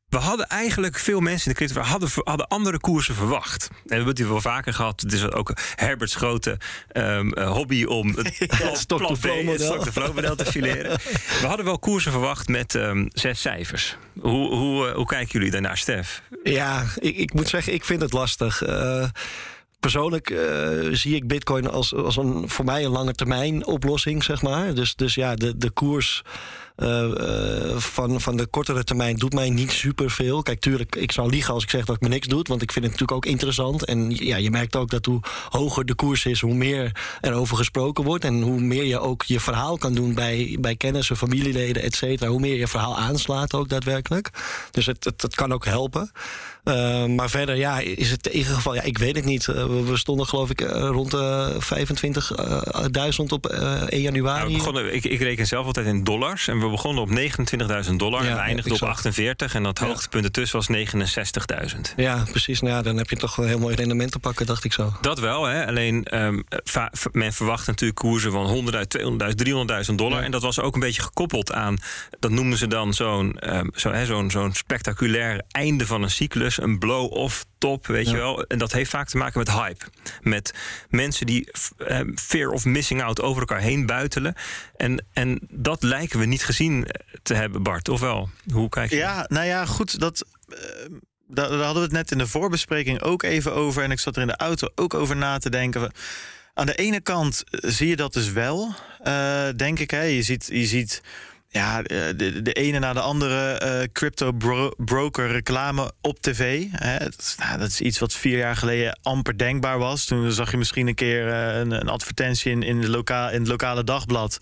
we 0.08 0.16
hadden 0.16 0.46
eigenlijk 0.46 0.98
veel 0.98 1.20
mensen 1.20 1.46
in 1.46 1.52
de 1.52 1.64
crypto 1.64 1.90
hadden, 1.90 2.10
hadden 2.14 2.48
andere 2.48 2.80
koersen 2.80 3.14
verwacht. 3.14 3.68
En 3.68 3.76
we 3.82 3.94
hebben 3.94 4.08
het 4.08 4.18
hier 4.18 4.28
wel 4.28 4.40
vaker 4.40 4.74
gehad. 4.74 5.00
Het 5.00 5.12
is 5.12 5.30
ook 5.30 5.52
Herberts 5.74 6.14
grote 6.14 6.58
um, 6.92 7.38
hobby 7.38 7.84
om 7.84 8.16
het 8.16 8.36
ja, 8.58 8.74
stok 8.74 9.06
to 9.06 9.16
flow 9.16 9.44
model 10.14 10.36
te 10.36 10.44
fileren. 10.44 10.98
we 11.40 11.46
hadden 11.46 11.64
wel 11.64 11.78
koersen 11.78 12.12
verwacht 12.12 12.48
met 12.48 12.74
um, 12.74 13.08
zes 13.12 13.40
cijfers. 13.40 13.96
Hoe, 14.20 14.54
hoe, 14.54 14.88
uh, 14.88 14.94
hoe 14.94 15.06
kijken 15.06 15.32
jullie 15.32 15.50
daarnaar, 15.50 15.78
Stef? 15.78 16.22
Ja, 16.42 16.84
ik, 16.98 17.16
ik 17.16 17.32
moet 17.32 17.48
zeggen, 17.48 17.72
ik 17.72 17.84
vind 17.84 18.00
het 18.00 18.12
lastig. 18.12 18.66
Uh, 18.66 19.08
persoonlijk 19.80 20.30
uh, 20.30 20.38
zie 20.92 21.14
ik 21.14 21.26
Bitcoin 21.26 21.71
als, 21.71 21.95
als 21.95 22.16
een 22.16 22.49
voor 22.49 22.64
mij 22.64 22.85
een 22.85 22.90
lange 22.90 23.14
termijn 23.14 23.66
oplossing, 23.66 24.25
zeg 24.25 24.42
maar. 24.42 24.75
Dus, 24.75 24.95
dus 24.95 25.14
ja, 25.14 25.35
de, 25.35 25.56
de 25.56 25.71
koers. 25.71 26.23
Uh, 26.76 27.76
van, 27.76 28.21
van 28.21 28.37
de 28.37 28.47
kortere 28.47 28.85
termijn 28.85 29.16
doet 29.16 29.33
mij 29.33 29.50
niet 29.50 29.71
superveel. 29.71 30.42
Kijk, 30.42 30.61
tuurlijk, 30.61 30.97
ik 30.97 31.12
zou 31.12 31.30
liegen 31.30 31.54
als 31.54 31.62
ik 31.62 31.71
zeg 31.71 31.85
dat 31.85 31.97
ik 31.97 32.02
me 32.02 32.09
niks 32.09 32.26
doet. 32.26 32.49
Want 32.49 32.62
ik 32.62 32.73
vind 32.73 32.85
het 32.85 32.92
natuurlijk 32.92 33.26
ook 33.26 33.33
interessant. 33.33 33.85
En 33.85 34.11
ja, 34.11 34.37
je 34.37 34.50
merkt 34.50 34.76
ook 34.76 34.90
dat 34.90 35.06
hoe 35.06 35.21
hoger 35.49 35.85
de 35.85 35.95
koers 35.95 36.25
is, 36.25 36.40
hoe 36.40 36.54
meer 36.54 36.97
er 37.21 37.33
over 37.33 37.56
gesproken 37.56 38.04
wordt. 38.04 38.25
En 38.25 38.42
hoe 38.42 38.61
meer 38.61 38.85
je 38.85 38.99
ook 38.99 39.23
je 39.23 39.40
verhaal 39.40 39.78
kan 39.78 39.95
doen 39.95 40.14
bij, 40.14 40.56
bij 40.61 40.76
kennissen, 40.76 41.16
familieleden, 41.16 41.83
et 41.83 41.95
cetera. 41.95 42.30
Hoe 42.30 42.40
meer 42.40 42.56
je 42.56 42.68
verhaal 42.68 42.99
aanslaat 42.99 43.54
ook 43.54 43.68
daadwerkelijk. 43.68 44.30
Dus 44.71 44.87
het, 44.87 45.04
het, 45.04 45.23
het 45.23 45.35
kan 45.35 45.52
ook 45.52 45.64
helpen. 45.64 46.11
Uh, 46.68 47.04
maar 47.04 47.30
verder, 47.30 47.56
ja, 47.56 47.78
is 47.78 48.11
het 48.11 48.26
in 48.26 48.37
ieder 48.37 48.54
geval, 48.54 48.75
ja, 48.75 48.82
ik 48.82 48.99
weet 48.99 49.16
het 49.16 49.25
niet. 49.25 49.46
Uh, 49.46 49.64
we 49.64 49.96
stonden 49.96 50.26
geloof 50.26 50.50
ik 50.50 50.61
rond 50.70 51.11
de 51.11 51.56
25.000 53.18 53.25
op 53.28 53.46
1 53.46 54.00
januari. 54.00 54.40
Nou, 54.40 54.52
begonnen, 54.52 54.94
ik, 54.94 55.04
ik 55.04 55.20
reken 55.20 55.46
zelf 55.46 55.66
altijd 55.66 55.87
in 55.87 56.04
dollars. 56.04 56.49
En 56.49 56.61
we 56.61 56.68
begonnen 56.68 57.02
op 57.02 57.11
29.000 57.88 57.94
dollar 57.96 58.23
ja, 58.23 58.28
en 58.28 58.35
we 58.35 58.40
eindigden 58.40 58.75
op 58.75 58.82
48. 58.82 59.54
En 59.54 59.62
dat 59.62 59.78
hoogtepunt 59.78 60.25
ertussen 60.25 60.58
was 60.58 60.68
69.000. 61.75 61.80
Ja, 61.96 62.25
precies. 62.30 62.61
Nou 62.61 62.75
ja, 62.75 62.82
dan 62.82 62.96
heb 62.96 63.11
je 63.11 63.16
toch 63.16 63.37
een 63.37 63.46
heel 63.46 63.58
mooi 63.58 63.75
rendement 63.75 64.12
te 64.12 64.18
pakken, 64.18 64.46
dacht 64.46 64.64
ik 64.64 64.73
zo. 64.73 64.92
Dat 65.00 65.18
wel, 65.18 65.44
hè. 65.44 65.66
Alleen, 65.66 66.06
um, 66.14 66.44
men 67.12 67.32
verwacht 67.32 67.66
natuurlijk 67.66 67.99
koersen 67.99 68.32
van 68.32 68.66
100.000, 68.73 68.80
200.000, 68.99 69.88
300.000 69.88 69.94
dollar. 69.94 70.23
En 70.23 70.30
dat 70.30 70.42
was 70.42 70.61
ook 70.61 70.75
een 70.75 70.80
beetje 70.80 71.02
gekoppeld 71.02 71.52
aan, 71.52 71.76
dat 72.18 72.30
noemen 72.30 72.58
ze 72.58 72.66
dan 72.66 72.94
zo'n 72.94 73.56
um, 73.56 73.70
zo, 73.75 74.04
zo'n 74.04 74.30
zo'n 74.30 74.54
spectaculair 74.54 75.42
einde 75.50 75.87
van 75.87 76.02
een 76.02 76.11
cyclus. 76.11 76.55
Een 76.62 76.78
blow-off 76.78 77.44
top, 77.58 77.86
weet 77.86 78.10
je 78.10 78.16
wel. 78.16 78.44
En 78.44 78.58
dat 78.58 78.72
heeft 78.72 78.90
vaak 78.90 79.08
te 79.08 79.16
maken 79.16 79.38
met 79.38 79.50
hype. 79.50 79.84
Met 80.20 80.54
mensen 80.88 81.26
die 81.26 81.50
uh, 81.78 82.00
fear 82.14 82.50
of 82.50 82.64
missing 82.64 83.02
out 83.02 83.20
over 83.20 83.40
elkaar 83.40 83.60
heen 83.60 83.86
buitelen. 83.86 84.34
En, 84.76 85.06
en 85.12 85.40
dat 85.50 85.82
lijken 85.82 86.18
we 86.18 86.25
niet 86.25 86.44
gezien 86.44 86.86
te 87.22 87.34
hebben, 87.34 87.62
Bart. 87.62 87.88
Of 87.88 88.00
wel? 88.00 88.28
Hoe 88.52 88.68
kijk 88.68 88.90
je? 88.90 88.96
Ja, 88.96 89.25
nou 89.28 89.46
ja, 89.46 89.66
goed. 89.66 90.00
Dat. 90.00 90.26
Uh, 90.48 90.58
daar, 91.28 91.50
hadden 91.50 91.75
we 91.75 91.80
het 91.80 91.92
net 91.92 92.10
in 92.10 92.18
de 92.18 92.26
voorbespreking 92.26 93.02
ook 93.02 93.22
even 93.22 93.54
over. 93.54 93.82
En 93.82 93.90
ik 93.90 94.00
zat 94.00 94.16
er 94.16 94.22
in 94.22 94.28
de 94.28 94.36
auto 94.36 94.68
ook 94.75 94.94
over 94.94 95.16
na 95.16 95.38
te 95.38 95.50
denken. 95.50 95.92
Aan 96.54 96.66
de 96.66 96.75
ene 96.75 97.00
kant 97.00 97.44
zie 97.50 97.88
je 97.88 97.96
dat 97.96 98.12
dus 98.12 98.32
wel, 98.32 98.75
uh, 99.06 99.48
denk 99.56 99.78
ik. 99.78 99.90
Hè. 99.90 100.02
Je 100.02 100.22
ziet. 100.22 100.48
Je 100.52 100.66
ziet 100.66 101.02
ja, 101.48 101.82
de, 101.82 102.42
de 102.42 102.52
ene 102.52 102.78
na 102.78 102.92
de 102.92 103.00
andere 103.00 103.60
uh, 103.64 103.88
crypto 103.92 104.32
bro 104.32 104.70
broker 104.76 105.30
reclame 105.30 105.92
op 106.00 106.20
tv. 106.20 106.64
Hè. 106.70 106.98
Dat, 106.98 107.18
is, 107.18 107.34
nou, 107.38 107.58
dat, 107.58 107.68
is 107.68 107.80
iets 107.80 107.98
wat 107.98 108.12
vier 108.12 108.38
jaar 108.38 108.56
geleden 108.56 108.98
amper 109.02 109.38
denkbaar 109.38 109.78
was. 109.78 110.04
Toen 110.04 110.32
zag 110.32 110.50
je 110.50 110.56
misschien 110.56 110.86
een 110.86 110.94
keer 110.94 111.26
uh, 111.26 111.58
een, 111.58 111.70
een, 111.70 111.88
advertentie 111.88 112.50
in, 112.50 112.62
in, 112.62 112.80
de 112.80 112.90
loka 112.90 113.30
in 113.30 113.38
het 113.38 113.48
lokale 113.48 113.84
dagblad. 113.84 114.38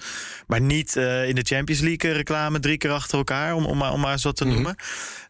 Maar 0.47 0.61
niet 0.61 0.97
uh, 0.97 1.29
in 1.29 1.35
de 1.35 1.43
Champions 1.43 1.81
League 1.81 2.13
reclame 2.13 2.61
drie 2.61 2.79
keer 2.79 2.91
achter 2.91 3.19
elkaar, 3.19 3.55
om, 3.55 3.65
om, 3.65 3.79
maar, 3.79 3.93
om 3.93 4.01
maar 4.01 4.13
eens 4.13 4.23
wat 4.23 4.37
te 4.37 4.45
mm 4.45 4.51
-hmm. 4.51 4.63
noemen. 4.63 4.77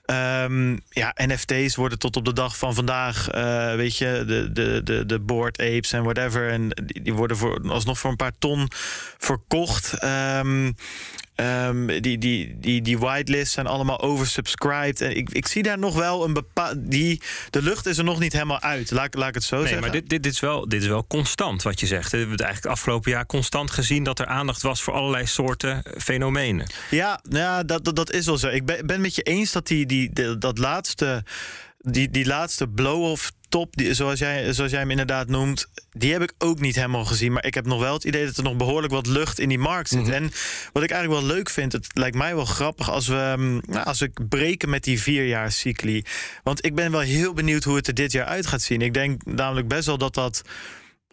Um, 0.06 0.80
ja, 0.88 1.14
NFT's 1.14 1.76
worden 1.76 1.98
tot 1.98 2.16
op 2.16 2.24
de 2.24 2.32
dag 2.32 2.58
van 2.58 2.74
vandaag, 2.74 3.34
uh, 3.34 3.74
weet 3.74 3.96
je, 3.96 4.24
de, 4.26 4.52
de, 4.52 4.80
de, 4.84 5.06
de 5.06 5.20
board 5.20 5.60
apes 5.60 5.92
en 5.92 6.02
whatever. 6.02 6.50
En 6.50 6.68
die, 6.68 7.02
die 7.02 7.14
worden 7.14 7.36
voor, 7.36 7.70
alsnog 7.70 7.98
voor 7.98 8.10
een 8.10 8.16
paar 8.16 8.38
ton 8.38 8.68
verkocht. 9.18 10.04
Um, 10.04 10.74
Um, 11.36 11.86
die, 11.86 12.18
die, 12.18 12.56
die, 12.58 12.82
die 12.82 12.98
whitelists 12.98 13.54
zijn 13.54 13.66
allemaal 13.66 14.00
oversubscribed. 14.00 15.00
En 15.00 15.16
ik, 15.16 15.30
ik 15.30 15.46
zie 15.46 15.62
daar 15.62 15.78
nog 15.78 15.94
wel 15.94 16.24
een 16.24 16.32
bepaald. 16.32 16.74
Die, 16.78 17.20
de 17.50 17.62
lucht 17.62 17.86
is 17.86 17.98
er 17.98 18.04
nog 18.04 18.18
niet 18.18 18.32
helemaal 18.32 18.60
uit. 18.60 18.90
Laat, 18.90 19.14
laat 19.14 19.28
ik 19.28 19.34
het 19.34 19.44
zo 19.44 19.56
nee, 19.56 19.64
zeggen. 19.64 19.82
Maar 19.82 19.92
dit, 19.92 20.08
dit, 20.08 20.22
dit, 20.22 20.32
is 20.32 20.40
wel, 20.40 20.68
dit 20.68 20.82
is 20.82 20.88
wel 20.88 21.06
constant 21.06 21.62
wat 21.62 21.80
je 21.80 21.86
zegt. 21.86 22.10
We 22.10 22.16
hebben 22.16 22.36
het 22.36 22.44
eigenlijk 22.44 22.72
het 22.72 22.80
afgelopen 22.80 23.10
jaar 23.10 23.26
constant 23.26 23.70
gezien 23.70 24.04
dat 24.04 24.18
er 24.18 24.26
aandacht 24.26 24.62
was 24.62 24.82
voor 24.82 24.92
allerlei 24.92 25.26
soorten 25.26 25.82
fenomenen. 25.98 26.70
Ja, 26.90 27.20
ja 27.28 27.62
dat, 27.62 27.84
dat, 27.84 27.96
dat 27.96 28.12
is 28.12 28.26
wel 28.26 28.38
zo. 28.38 28.48
Ik 28.48 28.64
ben, 28.64 28.86
ben 28.86 29.00
met 29.00 29.14
je 29.14 29.22
eens 29.22 29.52
dat 29.52 29.66
die, 29.66 29.86
die, 29.86 29.93
die 29.94 30.38
dat 30.38 30.58
laatste. 30.58 31.24
Die, 31.86 32.10
die 32.10 32.26
laatste 32.26 32.68
blow-off 32.68 33.32
top, 33.48 33.76
die, 33.76 33.94
zoals, 33.94 34.18
jij, 34.18 34.52
zoals 34.52 34.70
jij 34.70 34.80
hem 34.80 34.90
inderdaad 34.90 35.28
noemt, 35.28 35.66
die 35.92 36.12
heb 36.12 36.22
ik 36.22 36.32
ook 36.38 36.60
niet 36.60 36.74
helemaal 36.74 37.04
gezien. 37.04 37.32
Maar 37.32 37.46
ik 37.46 37.54
heb 37.54 37.66
nog 37.66 37.80
wel 37.80 37.92
het 37.92 38.04
idee 38.04 38.26
dat 38.26 38.36
er 38.36 38.42
nog 38.42 38.56
behoorlijk 38.56 38.92
wat 38.92 39.06
lucht 39.06 39.38
in 39.38 39.48
die 39.48 39.58
markt 39.58 39.88
zit. 39.88 39.98
Mm 39.98 40.04
-hmm. 40.04 40.14
En 40.14 40.30
wat 40.72 40.82
ik 40.82 40.90
eigenlijk 40.90 41.26
wel 41.26 41.36
leuk 41.36 41.50
vind, 41.50 41.72
het 41.72 41.86
lijkt 41.92 42.16
mij 42.16 42.34
wel 42.34 42.44
grappig 42.44 42.90
als 42.90 43.06
we, 43.06 43.60
nou, 43.66 43.84
als 43.84 44.00
we 44.00 44.10
breken 44.28 44.70
met 44.70 44.84
die 44.84 45.00
vierjaarscycli. 45.00 46.04
Want 46.42 46.64
ik 46.64 46.74
ben 46.74 46.90
wel 46.90 47.00
heel 47.00 47.32
benieuwd 47.32 47.64
hoe 47.64 47.76
het 47.76 47.86
er 47.86 47.94
dit 47.94 48.12
jaar 48.12 48.26
uit 48.26 48.46
gaat 48.46 48.62
zien. 48.62 48.80
Ik 48.80 48.94
denk 48.94 49.24
namelijk 49.24 49.68
best 49.68 49.86
wel 49.86 49.98
dat 49.98 50.14
dat 50.14 50.42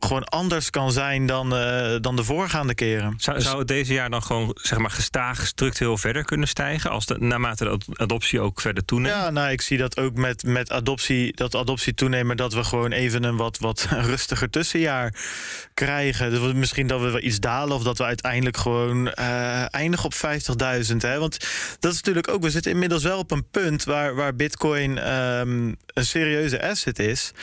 gewoon 0.06 0.24
anders 0.24 0.70
kan 0.70 0.92
zijn 0.92 1.26
dan, 1.26 1.54
uh, 1.54 1.96
dan 2.02 2.16
de 2.16 2.24
voorgaande 2.24 2.74
keren. 2.74 3.14
Zou, 3.18 3.38
dus... 3.38 3.46
zou 3.46 3.60
het 3.60 3.68
deze 3.68 3.94
jaar 3.94 4.10
dan 4.10 4.24
gewoon 4.24 4.58
zeg 4.62 4.78
maar, 4.80 4.92
gestaag 4.92 5.48
structureel 5.48 5.98
verder 5.98 6.24
kunnen 6.24 6.48
stijgen... 6.48 6.90
Als 6.90 7.06
de, 7.06 7.16
naarmate 7.20 7.64
de 7.64 7.96
adoptie 7.96 8.40
ook 8.40 8.62
verder 8.62 8.86
toeneemt? 8.86 9.16
Ja, 9.16 9.30
nou, 9.30 9.52
ik 9.52 9.62
zie 9.62 9.78
dat 9.78 10.00
ook 10.00 10.16
met, 10.16 10.44
met 10.44 10.72
adoptie, 10.72 11.36
dat 11.36 11.56
adoptie 11.56 11.94
toenemen... 11.94 12.38
dat 12.38 12.54
we 12.54 12.64
gewoon 12.64 12.92
even 12.92 13.24
een 13.24 13.36
wat, 13.36 13.58
wat 13.58 13.88
rustiger 14.12 14.50
tussenjaar 14.50 15.16
krijgen. 15.74 16.30
Dus 16.30 16.54
misschien 16.54 16.88
dat 16.88 17.02
we 17.02 17.22
iets 17.22 17.40
dalen... 17.40 17.76
of 17.76 17.84
dat 17.84 17.98
we 17.98 18.04
uiteindelijk 18.04 18.58
gewoon 18.58 19.08
uh, 19.08 19.74
eindigen 19.74 20.06
op 20.06 20.14
50.000. 20.14 20.96
Want 21.20 21.38
dat 21.80 21.92
is 21.92 21.98
natuurlijk 21.98 22.28
ook... 22.28 22.42
we 22.42 22.50
zitten 22.50 22.72
inmiddels 22.72 23.04
wel 23.04 23.18
op 23.18 23.32
een 23.32 23.50
punt 23.52 23.84
waar, 23.84 24.16
waar 24.16 24.36
bitcoin 24.36 25.12
um, 25.14 25.76
een 25.94 26.06
serieuze 26.06 26.70
asset 26.70 27.00
is... 27.00 27.34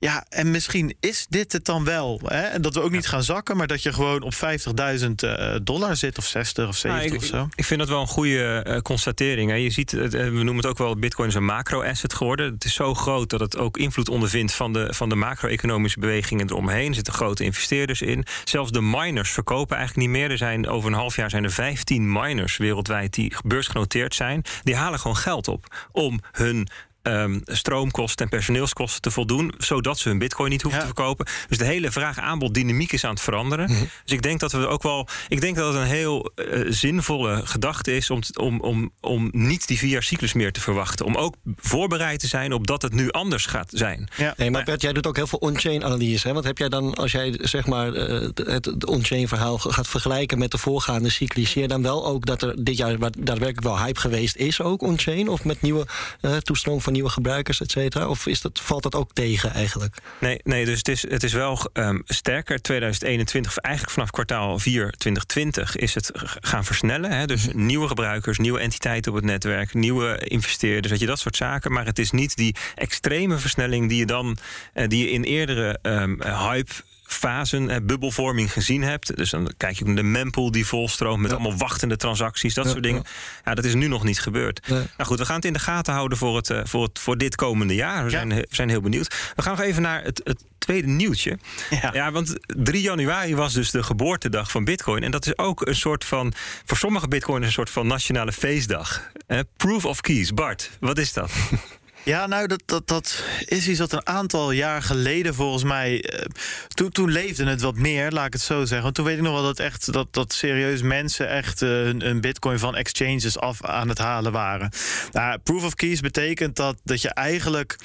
Ja, 0.00 0.24
en 0.28 0.50
misschien 0.50 0.96
is 1.00 1.26
dit 1.28 1.52
het 1.52 1.64
dan 1.64 1.84
wel. 1.84 2.20
Hè? 2.24 2.40
En 2.40 2.62
dat 2.62 2.74
we 2.74 2.80
ook 2.80 2.90
niet 2.90 3.06
gaan 3.06 3.22
zakken, 3.22 3.56
maar 3.56 3.66
dat 3.66 3.82
je 3.82 3.92
gewoon 3.92 4.22
op 4.22 4.34
50.000 4.34 5.10
uh, 5.24 5.54
dollar 5.62 5.96
zit, 5.96 6.18
of 6.18 6.24
60 6.24 6.68
of 6.68 6.76
70 6.76 7.10
nou, 7.10 7.14
ik, 7.14 7.22
of 7.22 7.28
zo. 7.28 7.48
Ik 7.54 7.64
vind 7.64 7.80
dat 7.80 7.88
wel 7.88 8.00
een 8.00 8.06
goede 8.06 8.64
uh, 8.66 8.78
constatering. 8.78 9.50
Hè? 9.50 9.56
Je 9.56 9.70
ziet, 9.70 9.92
uh, 9.92 10.08
we 10.08 10.30
noemen 10.30 10.56
het 10.56 10.66
ook 10.66 10.78
wel, 10.78 10.98
Bitcoin 10.98 11.28
is 11.28 11.34
een 11.34 11.44
macro-asset 11.44 12.14
geworden. 12.14 12.52
Het 12.52 12.64
is 12.64 12.74
zo 12.74 12.94
groot 12.94 13.30
dat 13.30 13.40
het 13.40 13.56
ook 13.56 13.76
invloed 13.76 14.08
ondervindt 14.08 14.52
van 14.52 14.72
de, 14.72 14.94
van 14.94 15.08
de 15.08 15.14
macro-economische 15.14 16.00
bewegingen 16.00 16.50
eromheen. 16.50 16.88
Er 16.88 16.94
zitten 16.94 17.12
grote 17.12 17.44
investeerders 17.44 18.02
in. 18.02 18.24
Zelfs 18.44 18.70
de 18.70 18.80
miners 18.80 19.30
verkopen 19.30 19.76
eigenlijk 19.76 20.08
niet 20.08 20.16
meer. 20.18 20.30
Er 20.30 20.38
zijn 20.38 20.68
over 20.68 20.90
een 20.90 20.98
half 20.98 21.16
jaar 21.16 21.30
zijn 21.30 21.44
er 21.44 21.50
15 21.50 22.12
miners 22.12 22.56
wereldwijd 22.56 23.14
die 23.14 23.32
beursgenoteerd 23.44 24.14
zijn. 24.14 24.42
Die 24.62 24.76
halen 24.76 24.98
gewoon 24.98 25.16
geld 25.16 25.48
op 25.48 25.86
om 25.92 26.20
hun 26.32 26.68
ehm, 27.12 27.38
stroomkosten 27.44 28.24
en 28.24 28.30
personeelskosten 28.30 29.00
te 29.00 29.10
voldoen, 29.10 29.52
zodat 29.58 29.98
ze 29.98 30.08
hun 30.08 30.18
bitcoin 30.18 30.50
niet 30.50 30.62
hoeven 30.62 30.80
Ja. 30.80 30.86
te 30.86 30.94
verkopen. 30.94 31.26
Dus 31.48 31.58
de 31.58 31.64
hele 31.64 31.90
vraag-aanbod 31.90 32.54
dynamiek 32.54 32.92
is 32.92 33.04
aan 33.04 33.10
het 33.10 33.20
veranderen. 33.20 33.70
Mhm. 33.70 33.80
Dus 34.04 34.12
ik 34.12 34.22
denk 34.22 34.40
dat 34.40 34.52
we 34.52 34.66
ook 34.66 34.82
wel. 34.82 35.08
Ik 35.28 35.40
denk 35.40 35.56
dat 35.56 35.72
het 35.72 35.82
een 35.82 35.88
heel 35.88 36.30
eh, 36.34 36.60
zinvolle 36.68 37.46
gedachte 37.46 37.96
is 37.96 38.10
om, 38.10 38.20
om, 38.40 38.60
om, 38.60 38.90
om 39.00 39.28
niet 39.32 39.66
die 39.66 39.78
vier 39.78 39.90
jaar 39.90 40.02
cyclus 40.02 40.32
meer 40.32 40.52
te 40.52 40.60
verwachten. 40.60 41.06
Om 41.06 41.14
ook 41.14 41.34
voorbereid 41.56 42.20
te 42.20 42.26
zijn 42.26 42.52
op 42.52 42.66
dat 42.66 42.82
het 42.82 42.92
nu 42.92 43.10
anders 43.10 43.46
gaat 43.46 43.70
zijn. 43.74 44.08
Ja. 44.16 44.34
Nee, 44.36 44.50
maar 44.50 44.64
Bert, 44.64 44.82
jij 44.82 44.92
doet 44.92 45.06
ook 45.06 45.16
heel 45.16 45.26
veel 45.26 45.38
on-chain 45.38 45.84
analyse. 45.84 46.26
Hè? 46.26 46.32
Want 46.32 46.44
heb 46.44 46.58
jij 46.58 46.68
dan, 46.68 46.94
als 46.94 47.12
jij 47.12 47.38
zeg 47.42 47.66
maar 47.66 47.92
eh, 47.94 48.28
het, 48.34 48.64
het 48.64 48.86
on-chain 48.86 49.28
verhaal 49.28 49.58
gaat 49.58 49.88
vergelijken 49.88 50.38
met 50.38 50.50
de 50.50 50.58
voorgaande 50.58 51.10
cycli, 51.10 51.46
zie 51.46 51.62
je 51.62 51.68
dan 51.68 51.82
wel 51.82 52.06
ook 52.06 52.26
dat 52.26 52.42
er 52.42 52.64
dit 52.64 52.76
jaar 52.76 52.98
wat 52.98 53.14
daadwerkelijk 53.18 53.66
wel 53.66 53.78
hype 53.78 54.00
geweest 54.00 54.36
is, 54.36 54.60
ook 54.62 54.82
on-chain? 54.82 55.28
Of 55.28 55.44
met 55.44 55.62
nieuwe 55.62 55.86
eh, 56.20 56.36
toestroom 56.36 56.80
van 56.80 56.92
nieuwe 56.98 57.12
gebruikers, 57.12 57.60
et 57.60 57.70
cetera? 57.70 58.08
Of 58.08 58.26
is 58.26 58.40
dat, 58.40 58.60
valt 58.60 58.82
dat 58.82 58.94
ook 58.94 59.12
tegen 59.12 59.52
eigenlijk? 59.52 59.96
Nee, 60.20 60.40
nee 60.44 60.64
dus 60.64 60.78
het 60.78 60.88
is, 60.88 61.10
het 61.10 61.22
is 61.22 61.32
wel 61.32 61.70
ehm, 61.72 61.98
sterker. 62.04 62.62
2021, 62.62 63.56
eigenlijk 63.56 63.94
vanaf 63.94 64.10
kwartaal 64.10 64.58
4 64.58 64.90
2020, 64.90 65.76
is 65.76 65.94
het 65.94 66.10
gaan 66.40 66.64
versnellen. 66.64 67.10
Hè? 67.10 67.26
Dus 67.26 67.48
nieuwe 67.52 67.88
gebruikers, 67.88 68.38
nieuwe 68.38 68.60
entiteiten 68.60 69.10
op 69.10 69.16
het 69.16 69.26
netwerk, 69.26 69.74
nieuwe 69.74 70.18
investeerders, 70.18 70.90
weet 70.90 71.00
je, 71.00 71.06
dat 71.06 71.18
soort 71.18 71.36
zaken. 71.36 71.72
Maar 71.72 71.86
het 71.86 71.98
is 71.98 72.10
niet 72.10 72.36
die 72.36 72.56
extreme 72.74 73.38
versnelling 73.38 73.88
die 73.88 73.98
je 73.98 74.06
dan 74.06 74.36
eh, 74.72 74.88
die 74.88 75.04
je 75.04 75.10
in 75.10 75.22
eerdere 75.22 75.78
ehm, 75.82 76.22
hype. 76.22 76.72
Fasen, 77.10 77.70
eh, 77.70 77.76
bubbelvorming 77.82 78.52
gezien 78.52 78.82
hebt. 78.82 79.16
Dus 79.16 79.30
dan 79.30 79.52
kijk 79.56 79.78
je 79.78 79.84
naar 79.84 79.94
de 79.94 80.02
mempool 80.02 80.50
die 80.50 80.66
volstroomt 80.66 81.20
met 81.20 81.30
Ja. 81.30 81.36
allemaal 81.36 81.58
wachtende 81.58 81.96
transacties, 81.96 82.54
dat 82.54 82.64
Ja, 82.64 82.70
soort 82.70 82.82
dingen. 82.82 83.02
Ja. 83.44 83.54
dat 83.54 83.64
is 83.64 83.74
nu 83.74 83.86
nog 83.86 84.04
niet 84.04 84.20
gebeurd. 84.20 84.68
Nee. 84.68 84.78
Nou 84.78 85.08
goed, 85.08 85.18
we 85.18 85.24
gaan 85.24 85.36
het 85.36 85.44
in 85.44 85.52
de 85.52 85.58
gaten 85.58 85.92
houden 85.94 86.18
voor, 86.18 86.36
het, 86.36 86.50
eh, 86.50 86.60
voor, 86.64 86.82
het, 86.82 86.98
voor 86.98 87.18
dit 87.18 87.34
komende 87.34 87.74
jaar. 87.74 88.04
We 88.04 88.10
zijn, 88.10 88.28
we 88.28 88.46
zijn 88.50 88.68
heel 88.68 88.80
benieuwd. 88.80 89.32
We 89.36 89.42
gaan 89.42 89.56
nog 89.56 89.64
even 89.64 89.82
naar 89.82 90.02
het, 90.02 90.20
het 90.24 90.44
tweede 90.58 90.88
nieuwtje. 90.88 91.38
Ja. 91.70 91.90
Ja, 91.92 92.12
want 92.12 92.34
3 92.46 92.82
januari 92.82 93.34
was 93.36 93.52
dus 93.52 93.70
de 93.70 93.82
geboortedag 93.82 94.50
van 94.50 94.64
Bitcoin. 94.64 95.02
En 95.02 95.10
dat 95.10 95.26
is 95.26 95.38
ook 95.38 95.66
een 95.66 95.74
soort 95.76 96.04
van, 96.04 96.32
voor 96.64 96.76
sommige 96.76 97.08
Bitcoiners, 97.08 97.46
een 97.46 97.52
soort 97.52 97.70
van 97.70 97.86
nationale 97.86 98.32
feestdag. 98.32 99.10
Eh, 99.26 99.38
proof 99.56 99.84
of 99.84 100.00
keys. 100.00 100.34
Bart, 100.34 100.70
wat 100.80 100.98
is 100.98 101.12
dat? 101.12 101.30
Ja, 102.08 102.26
nou, 102.26 102.46
dat, 102.46 102.62
dat, 102.64 102.88
dat 102.88 103.24
is 103.44 103.68
iets 103.68 103.78
wat 103.78 103.92
een 103.92 104.06
aantal 104.06 104.50
jaar 104.50 104.82
geleden 104.82 105.34
volgens 105.34 105.64
mij. 105.64 106.04
eh, 106.04 106.24
toen, 106.68 106.90
toen 106.90 107.10
leefde 107.10 107.46
het 107.46 107.60
wat 107.60 107.76
meer, 107.76 108.10
laat 108.10 108.26
ik 108.26 108.32
het 108.32 108.42
zo 108.42 108.58
zeggen. 108.58 108.82
Want 108.82 108.94
toen 108.94 109.04
weet 109.04 109.16
ik 109.16 109.22
nog 109.22 109.32
wel 109.32 109.42
dat 109.42 109.58
echt 109.58 109.92
dat, 109.92 110.12
dat 110.12 110.32
serieus 110.32 110.82
mensen 110.82 111.28
echt 111.28 111.60
hun, 111.60 112.00
hun 112.02 112.20
bitcoin 112.20 112.58
van 112.58 112.76
exchanges 112.76 113.38
af 113.38 113.64
aan 113.64 113.88
het 113.88 113.98
halen 113.98 114.32
waren. 114.32 114.70
Nou, 115.12 115.38
proof 115.38 115.64
of 115.64 115.74
keys 115.74 116.00
betekent 116.00 116.56
dat, 116.56 116.80
dat 116.84 117.02
je 117.02 117.08
eigenlijk 117.08 117.76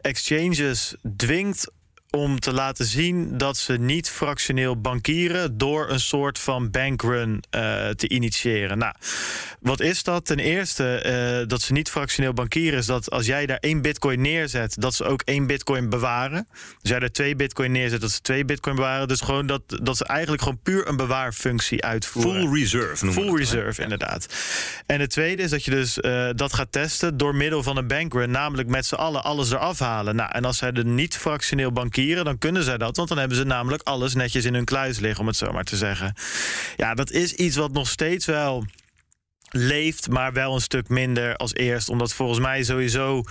exchanges 0.00 0.94
dwingt 1.16 1.70
om 2.10 2.40
te 2.40 2.52
laten 2.52 2.84
zien 2.84 3.38
dat 3.38 3.56
ze 3.56 3.72
niet 3.72 4.10
fractioneel 4.10 4.80
bankieren 4.80 5.58
door 5.58 5.90
een 5.90 6.00
soort 6.00 6.38
van 6.38 6.70
bankrun 6.70 7.42
eh, 7.50 7.88
te 7.88 8.08
initiëren. 8.08 8.78
Nou, 8.78 8.94
wat 9.60 9.80
is 9.80 10.02
dat? 10.02 10.24
Ten 10.24 10.38
eerste 10.38 10.94
eh, 10.94 11.48
dat 11.48 11.62
ze 11.62 11.72
niet 11.72 11.90
fractioneel 11.90 12.32
bankieren 12.32 12.78
is 12.78 12.86
dat 12.86 13.10
als 13.10 13.26
jij 13.26 13.46
daar 13.46 13.58
één 13.60 13.82
bitcoin 13.82 14.20
neerzet, 14.20 14.74
dat 14.78 14.94
ze 14.94 15.04
ook 15.04 15.22
één 15.22 15.46
bitcoin 15.46 15.88
bewaren. 15.88 16.48
Als 16.52 16.90
jij 16.90 16.98
er 16.98 17.12
twee 17.12 17.36
bitcoin 17.36 17.72
neerzet, 17.72 18.00
dat 18.00 18.10
ze 18.10 18.20
twee 18.20 18.44
bitcoin 18.44 18.76
bewaren. 18.76 19.08
Dus 19.08 19.20
gewoon 19.20 19.46
dat, 19.46 19.62
dat 19.82 19.96
ze 19.96 20.04
eigenlijk 20.04 20.42
gewoon 20.42 20.58
puur 20.62 20.88
een 20.88 20.96
bewaarfunctie 20.96 21.84
uitvoeren. 21.84 22.40
Full 22.40 22.60
reserve 22.60 23.04
noemen 23.04 23.22
Full 23.22 23.36
reserve, 23.36 23.82
inderdaad. 23.82 24.26
En 24.86 25.00
het 25.00 25.10
tweede 25.10 25.42
is 25.42 25.50
dat 25.50 25.64
je 25.64 25.70
dus 25.70 26.00
eh, 26.00 26.28
dat 26.34 26.54
gaat 26.54 26.72
testen 26.72 27.16
door 27.16 27.34
middel 27.34 27.62
van 27.62 27.76
een 27.76 27.86
bankrun, 27.86 28.30
namelijk 28.30 28.68
met 28.68 28.86
z'n 28.86 28.94
allen 28.94 29.24
alles 29.24 29.50
eraf 29.50 29.78
halen. 29.78 30.16
Nou, 30.16 30.30
en 30.32 30.44
als 30.44 30.58
zij 30.58 30.72
er 30.72 30.84
niet 30.84 31.16
fractioneel 31.16 31.72
bankieren, 31.72 31.96
dan 32.06 32.38
kunnen 32.38 32.62
zij 32.62 32.78
dat, 32.78 32.96
want 32.96 33.08
dan 33.08 33.18
hebben 33.18 33.36
ze 33.36 33.44
namelijk 33.44 33.82
alles 33.82 34.14
netjes 34.14 34.44
in 34.44 34.54
hun 34.54 34.64
kluis 34.64 34.98
liggen, 34.98 35.20
om 35.20 35.26
het 35.26 35.36
zo 35.36 35.52
maar 35.52 35.64
te 35.64 35.76
zeggen. 35.76 36.14
Ja, 36.76 36.94
dat 36.94 37.10
is 37.10 37.32
iets 37.32 37.56
wat 37.56 37.72
nog 37.72 37.88
steeds 37.88 38.26
wel 38.26 38.64
leeft, 39.50 40.08
maar 40.08 40.32
wel 40.32 40.54
een 40.54 40.60
stuk 40.60 40.88
minder 40.88 41.36
als 41.36 41.54
eerst, 41.54 41.88
omdat 41.88 42.14
volgens 42.14 42.38
mij 42.38 42.62
sowieso, 42.62 43.22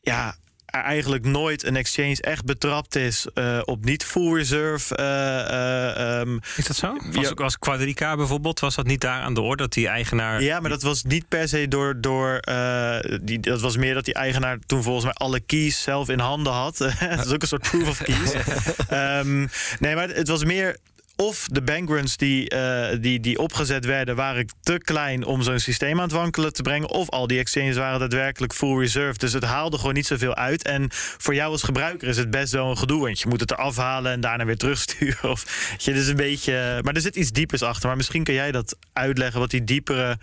ja 0.00 0.36
eigenlijk 0.70 1.24
nooit 1.24 1.64
een 1.64 1.76
exchange 1.76 2.16
echt 2.20 2.44
betrapt 2.44 2.96
is 2.96 3.26
eh, 3.34 3.58
op 3.64 3.84
niet 3.84 4.04
full 4.04 4.34
reserve. 4.34 4.96
eh, 4.96 5.40
eh, 5.40 6.20
ehm, 6.20 6.38
Is 6.56 6.66
dat 6.66 6.76
zo? 6.76 6.96
Was, 7.12 7.28
Ja. 7.28 7.34
was 7.34 7.58
Quadrica 7.58 8.16
bijvoorbeeld, 8.16 8.60
was 8.60 8.74
dat 8.74 8.86
niet 8.86 9.00
daar 9.00 9.20
aan 9.22 9.34
de 9.34 9.40
orde? 9.40 9.62
Dat 9.62 9.72
die 9.72 9.88
eigenaar... 9.88 10.42
Ja, 10.42 10.60
maar 10.60 10.70
dat 10.70 10.82
was 10.82 11.02
niet 11.02 11.28
per 11.28 11.48
se 11.48 11.68
door. 11.68 12.00
door 12.00 12.36
eh, 12.38 13.18
die, 13.22 13.40
dat 13.40 13.60
was 13.60 13.76
meer 13.76 13.94
dat 13.94 14.04
die 14.04 14.14
eigenaar 14.14 14.58
toen 14.66 14.82
volgens 14.82 15.04
mij 15.04 15.14
alle 15.14 15.40
keys 15.40 15.82
zelf 15.82 16.08
in 16.08 16.18
handen 16.18 16.52
had. 16.52 16.76
dat 17.16 17.24
is 17.26 17.32
ook 17.32 17.42
een 17.42 17.48
soort 17.48 17.68
proof 17.70 17.88
of 17.88 18.02
keys. 18.02 18.32
Ehm, 18.88 19.46
nee, 19.78 19.94
maar 19.94 20.08
het 20.08 20.28
was 20.28 20.44
meer. 20.44 20.76
Of 21.22 21.48
de 21.52 21.62
bankruns 21.62 22.16
die, 22.16 22.48
eh, 22.48 22.96
die, 23.00 23.20
die 23.20 23.38
opgezet 23.38 23.84
werden, 23.84 24.16
waren 24.16 24.46
te 24.62 24.78
klein 24.78 25.24
om 25.24 25.42
zo'n 25.42 25.58
systeem 25.58 25.96
aan 25.96 26.02
het 26.02 26.12
wankelen 26.12 26.52
te 26.52 26.62
brengen. 26.62 26.90
Of 26.90 27.10
al 27.10 27.26
die 27.26 27.38
exchanges 27.38 27.76
waren 27.76 28.00
daadwerkelijk 28.00 28.52
full 28.52 28.78
reserve. 28.78 29.18
Dus 29.18 29.32
het 29.32 29.44
haalde 29.44 29.78
gewoon 29.78 29.94
niet 29.94 30.06
zoveel 30.06 30.34
uit. 30.34 30.62
En 30.62 30.86
voor 30.92 31.34
jou 31.34 31.50
als 31.50 31.62
gebruiker 31.62 32.08
is 32.08 32.16
het 32.16 32.30
best 32.30 32.52
wel 32.52 32.70
een 32.70 32.78
gedoe. 32.78 33.00
Want 33.00 33.20
je 33.20 33.28
moet 33.28 33.40
het 33.40 33.50
eraf 33.50 33.76
halen 33.76 34.12
en 34.12 34.20
daarna 34.20 34.44
weer 34.44 34.56
terugsturen. 34.56 35.30
Of, 35.34 35.74
je, 35.78 35.92
dus 35.92 36.06
een 36.06 36.16
beetje, 36.16 36.80
maar 36.82 36.94
er 36.94 37.00
zit 37.00 37.16
iets 37.16 37.32
diepers 37.32 37.62
achter. 37.62 37.86
Maar 37.86 37.96
misschien 37.96 38.24
kun 38.24 38.34
jij 38.34 38.52
dat 38.52 38.76
uitleggen, 38.92 39.40
wat 39.40 39.50
die 39.50 39.64
diepere 39.64 40.18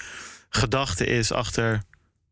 gedachte 0.49 1.05
is 1.05 1.31
achter 1.31 1.81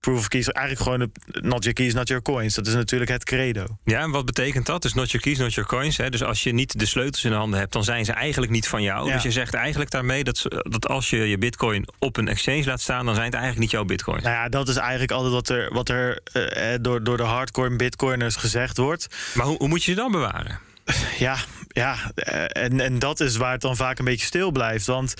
proof 0.03 0.19
of 0.19 0.27
keys. 0.27 0.47
Eigenlijk 0.47 0.85
gewoon 0.85 0.99
de, 0.99 1.41
not 1.41 1.63
your 1.63 1.73
keys, 1.73 1.93
not 1.93 2.07
your 2.07 2.23
coins. 2.23 2.53
Dat 2.53 2.67
is 2.67 2.73
natuurlijk 2.73 3.11
het 3.11 3.23
credo. 3.23 3.65
Ja, 3.83 3.99
en 3.99 4.11
wat 4.11 4.25
betekent 4.25 4.65
dat? 4.65 4.81
Dus 4.81 4.93
not 4.93 5.11
your 5.11 5.25
keys, 5.25 5.37
not 5.37 5.53
your 5.53 5.69
coins. 5.69 5.97
Hè? 5.97 6.09
Dus 6.09 6.23
als 6.23 6.43
je 6.43 6.53
niet 6.53 6.79
de 6.79 6.85
sleutels 6.85 7.23
in 7.23 7.29
de 7.29 7.35
handen 7.35 7.59
hebt, 7.59 7.73
dan 7.73 7.83
zijn 7.83 8.05
ze 8.05 8.11
eigenlijk 8.11 8.51
niet 8.51 8.67
van 8.67 8.81
jou. 8.81 9.07
Ja. 9.07 9.13
Dus 9.13 9.23
je 9.23 9.31
zegt 9.31 9.53
eigenlijk 9.53 9.91
daarmee 9.91 10.23
dat, 10.23 10.45
dat 10.49 10.87
als 10.87 11.09
je 11.09 11.17
je 11.17 11.37
bitcoin 11.37 11.87
op 11.99 12.17
een 12.17 12.27
exchange 12.27 12.65
laat 12.65 12.81
staan, 12.81 13.05
dan 13.05 13.13
zijn 13.13 13.25
het 13.25 13.35
eigenlijk 13.35 13.63
niet 13.63 13.71
jouw 13.71 13.85
bitcoins. 13.85 14.23
Nou 14.23 14.35
ja, 14.35 14.49
dat 14.49 14.67
is 14.67 14.75
eigenlijk 14.75 15.11
altijd 15.11 15.33
wat 15.33 15.49
er, 15.49 15.73
wat 15.73 15.89
er 15.89 16.19
eh, 16.23 16.73
eh, 16.73 16.81
door, 16.81 17.03
door 17.03 17.17
de 17.17 17.23
hardcore 17.23 17.75
bitcoiners 17.75 18.35
gezegd 18.35 18.77
wordt. 18.77 19.07
Maar 19.33 19.45
hoe, 19.45 19.57
hoe 19.57 19.67
moet 19.67 19.83
je 19.83 19.91
ze 19.91 19.97
dan 19.97 20.11
bewaren? 20.11 20.59
Ja, 21.17 21.37
ja 21.67 22.11
eh, 22.15 22.63
en, 22.63 22.79
en 22.79 22.99
dat 22.99 23.19
is 23.19 23.35
waar 23.35 23.51
het 23.51 23.61
dan 23.61 23.75
vaak 23.75 23.99
een 23.99 24.05
beetje 24.05 24.25
stil 24.25 24.51
blijft. 24.51 24.85
Want 24.85 25.13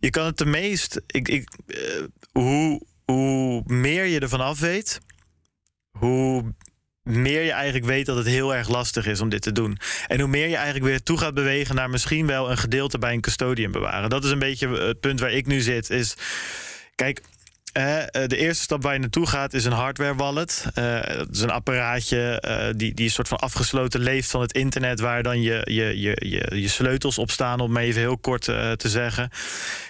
je 0.00 0.10
kan 0.10 0.24
het 0.24 0.38
de 0.38 0.46
meest. 0.46 1.00
Ik, 1.06 1.28
ik, 1.28 1.48
hoe, 2.32 2.80
hoe 3.12 3.62
meer 3.66 4.04
je 4.04 4.20
ervan 4.20 4.40
af 4.40 4.60
weet, 4.60 5.00
hoe 5.98 6.54
meer 7.02 7.42
je 7.42 7.52
eigenlijk 7.52 7.84
weet 7.84 8.06
dat 8.06 8.16
het 8.16 8.26
heel 8.26 8.54
erg 8.54 8.68
lastig 8.68 9.06
is 9.06 9.20
om 9.20 9.28
dit 9.28 9.42
te 9.42 9.52
doen. 9.52 9.78
En 10.06 10.20
hoe 10.20 10.28
meer 10.28 10.48
je 10.48 10.56
eigenlijk 10.56 10.84
weer 10.84 11.02
toe 11.02 11.18
gaat 11.18 11.34
bewegen 11.34 11.74
naar 11.74 11.90
misschien 11.90 12.26
wel 12.26 12.50
een 12.50 12.58
gedeelte 12.58 12.98
bij 12.98 13.12
een 13.12 13.20
custodian 13.20 13.72
bewaren. 13.72 14.10
Dat 14.10 14.24
is 14.24 14.30
een 14.30 14.38
beetje 14.38 14.68
het 14.68 15.00
punt 15.00 15.20
waar 15.20 15.32
ik 15.32 15.46
nu 15.46 15.60
zit. 15.60 15.90
Is, 15.90 16.14
kijk, 16.94 17.22
de 17.72 18.36
eerste 18.36 18.62
stap 18.62 18.82
waar 18.82 18.92
je 18.92 18.98
naartoe 18.98 19.26
gaat 19.26 19.54
is 19.54 19.64
een 19.64 19.72
hardware 19.72 20.14
wallet. 20.14 20.66
Eh, 20.74 21.00
dat 21.16 21.28
is 21.32 21.40
een 21.40 21.50
apparaatje 21.50 22.40
eh, 22.40 22.66
die, 22.76 22.94
die 22.94 23.04
een 23.04 23.10
soort 23.10 23.28
van 23.28 23.38
afgesloten 23.38 24.00
leeft 24.00 24.30
van 24.30 24.40
het 24.40 24.52
internet, 24.52 25.00
waar 25.00 25.22
dan 25.22 25.42
je, 25.42 25.60
je, 25.64 26.00
je, 26.00 26.16
je, 26.28 26.60
je 26.60 26.68
sleutels 26.68 27.18
op 27.18 27.30
staan, 27.30 27.60
om 27.60 27.76
even 27.76 28.00
heel 28.00 28.18
kort 28.18 28.48
eh, 28.48 28.72
te 28.72 28.88
zeggen. 28.88 29.30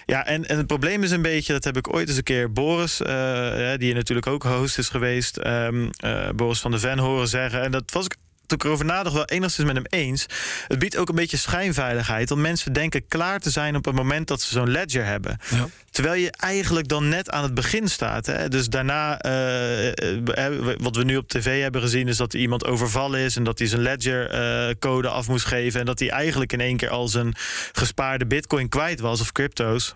Ja, 0.05 0.25
en, 0.25 0.47
en 0.47 0.57
het 0.57 0.67
probleem 0.67 1.03
is 1.03 1.11
een 1.11 1.21
beetje, 1.21 1.53
dat 1.53 1.63
heb 1.63 1.77
ik 1.77 1.93
ooit 1.93 2.07
eens 2.07 2.17
een 2.17 2.23
keer 2.23 2.51
Boris, 2.51 3.01
eh, 3.01 3.71
die 3.77 3.93
natuurlijk 3.93 4.27
ook 4.27 4.43
host 4.43 4.77
is 4.77 4.89
geweest, 4.89 5.37
ehm, 5.37 5.89
eh, 5.97 6.29
Boris 6.35 6.59
van 6.59 6.71
de 6.71 6.79
Ven 6.79 6.97
horen 6.99 7.27
zeggen. 7.27 7.61
En 7.61 7.71
dat 7.71 7.91
was 7.91 8.05
ik 8.05 8.15
ik 8.53 8.63
erover 8.63 8.85
nadacht 8.85 9.15
wel 9.15 9.25
enigszins 9.25 9.67
met 9.67 9.75
hem 9.75 9.85
eens. 9.89 10.25
Het 10.67 10.79
biedt 10.79 10.97
ook 10.97 11.09
een 11.09 11.15
beetje 11.15 11.37
schijnveiligheid. 11.37 12.29
Want 12.29 12.41
mensen 12.41 12.73
denken 12.73 13.07
klaar 13.07 13.39
te 13.39 13.49
zijn 13.49 13.75
op 13.75 13.85
het 13.85 13.95
moment 13.95 14.27
dat 14.27 14.41
ze 14.41 14.53
zo'n 14.53 14.69
ledger 14.69 15.05
hebben. 15.05 15.37
Ja. 15.49 15.67
Terwijl 15.91 16.21
je 16.21 16.31
eigenlijk 16.31 16.87
dan 16.87 17.09
net 17.09 17.29
aan 17.29 17.43
het 17.43 17.53
begin 17.53 17.87
staat. 17.87 18.25
Hè? 18.25 18.47
Dus 18.47 18.67
daarna, 18.67 19.19
eh, 19.19 19.87
eh, 19.87 20.75
wat 20.77 20.95
we 20.95 21.03
nu 21.03 21.17
op 21.17 21.27
tv 21.27 21.61
hebben 21.61 21.81
gezien, 21.81 22.07
is 22.07 22.17
dat 22.17 22.33
er 22.33 22.39
iemand 22.39 22.65
overvallen 22.65 23.19
is 23.19 23.35
en 23.35 23.43
dat 23.43 23.59
hij 23.59 23.67
zijn 23.67 23.81
ledger-code 23.81 25.09
af 25.09 25.27
moest 25.27 25.45
geven. 25.45 25.79
En 25.79 25.85
dat 25.85 25.99
hij 25.99 26.09
eigenlijk 26.09 26.53
in 26.53 26.61
één 26.61 26.77
keer 26.77 26.89
al 26.89 27.07
zijn 27.07 27.35
gespaarde 27.71 28.25
bitcoin 28.25 28.69
kwijt 28.69 28.99
was 28.99 29.21
of 29.21 29.31
crypto's 29.31 29.95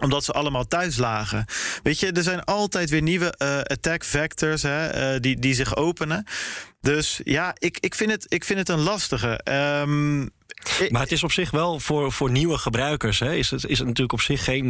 omdat 0.00 0.24
ze 0.24 0.32
allemaal 0.32 0.66
thuis 0.66 0.96
lagen. 0.96 1.44
Weet 1.82 2.00
je, 2.00 2.12
er 2.12 2.22
zijn 2.22 2.44
altijd 2.44 2.90
weer 2.90 3.02
nieuwe 3.02 3.36
eh, 3.36 3.58
attack 3.58 4.04
vectors 4.04 4.62
hè, 4.62 4.86
eh, 4.86 5.20
die, 5.20 5.38
die 5.38 5.54
zich 5.54 5.76
openen. 5.76 6.24
Dus 6.80 7.20
ja, 7.24 7.54
ik, 7.58 7.78
ik, 7.80 7.94
vind, 7.94 8.10
het, 8.10 8.26
ik 8.28 8.44
vind 8.44 8.58
het 8.58 8.68
een 8.68 8.80
lastige. 8.80 9.40
Ehm, 9.42 10.26
Maar 10.90 11.00
het 11.00 11.12
is 11.12 11.22
op 11.22 11.32
zich 11.32 11.50
wel 11.50 11.80
voor, 11.80 12.12
voor 12.12 12.30
nieuwe 12.30 12.58
gebruikers. 12.58 13.18
Hè, 13.18 13.34
is, 13.34 13.50
het, 13.50 13.66
is 13.66 13.78
het 13.78 13.86
natuurlijk 13.86 14.12
op 14.12 14.20
zich 14.20 14.44
geen 14.44 14.64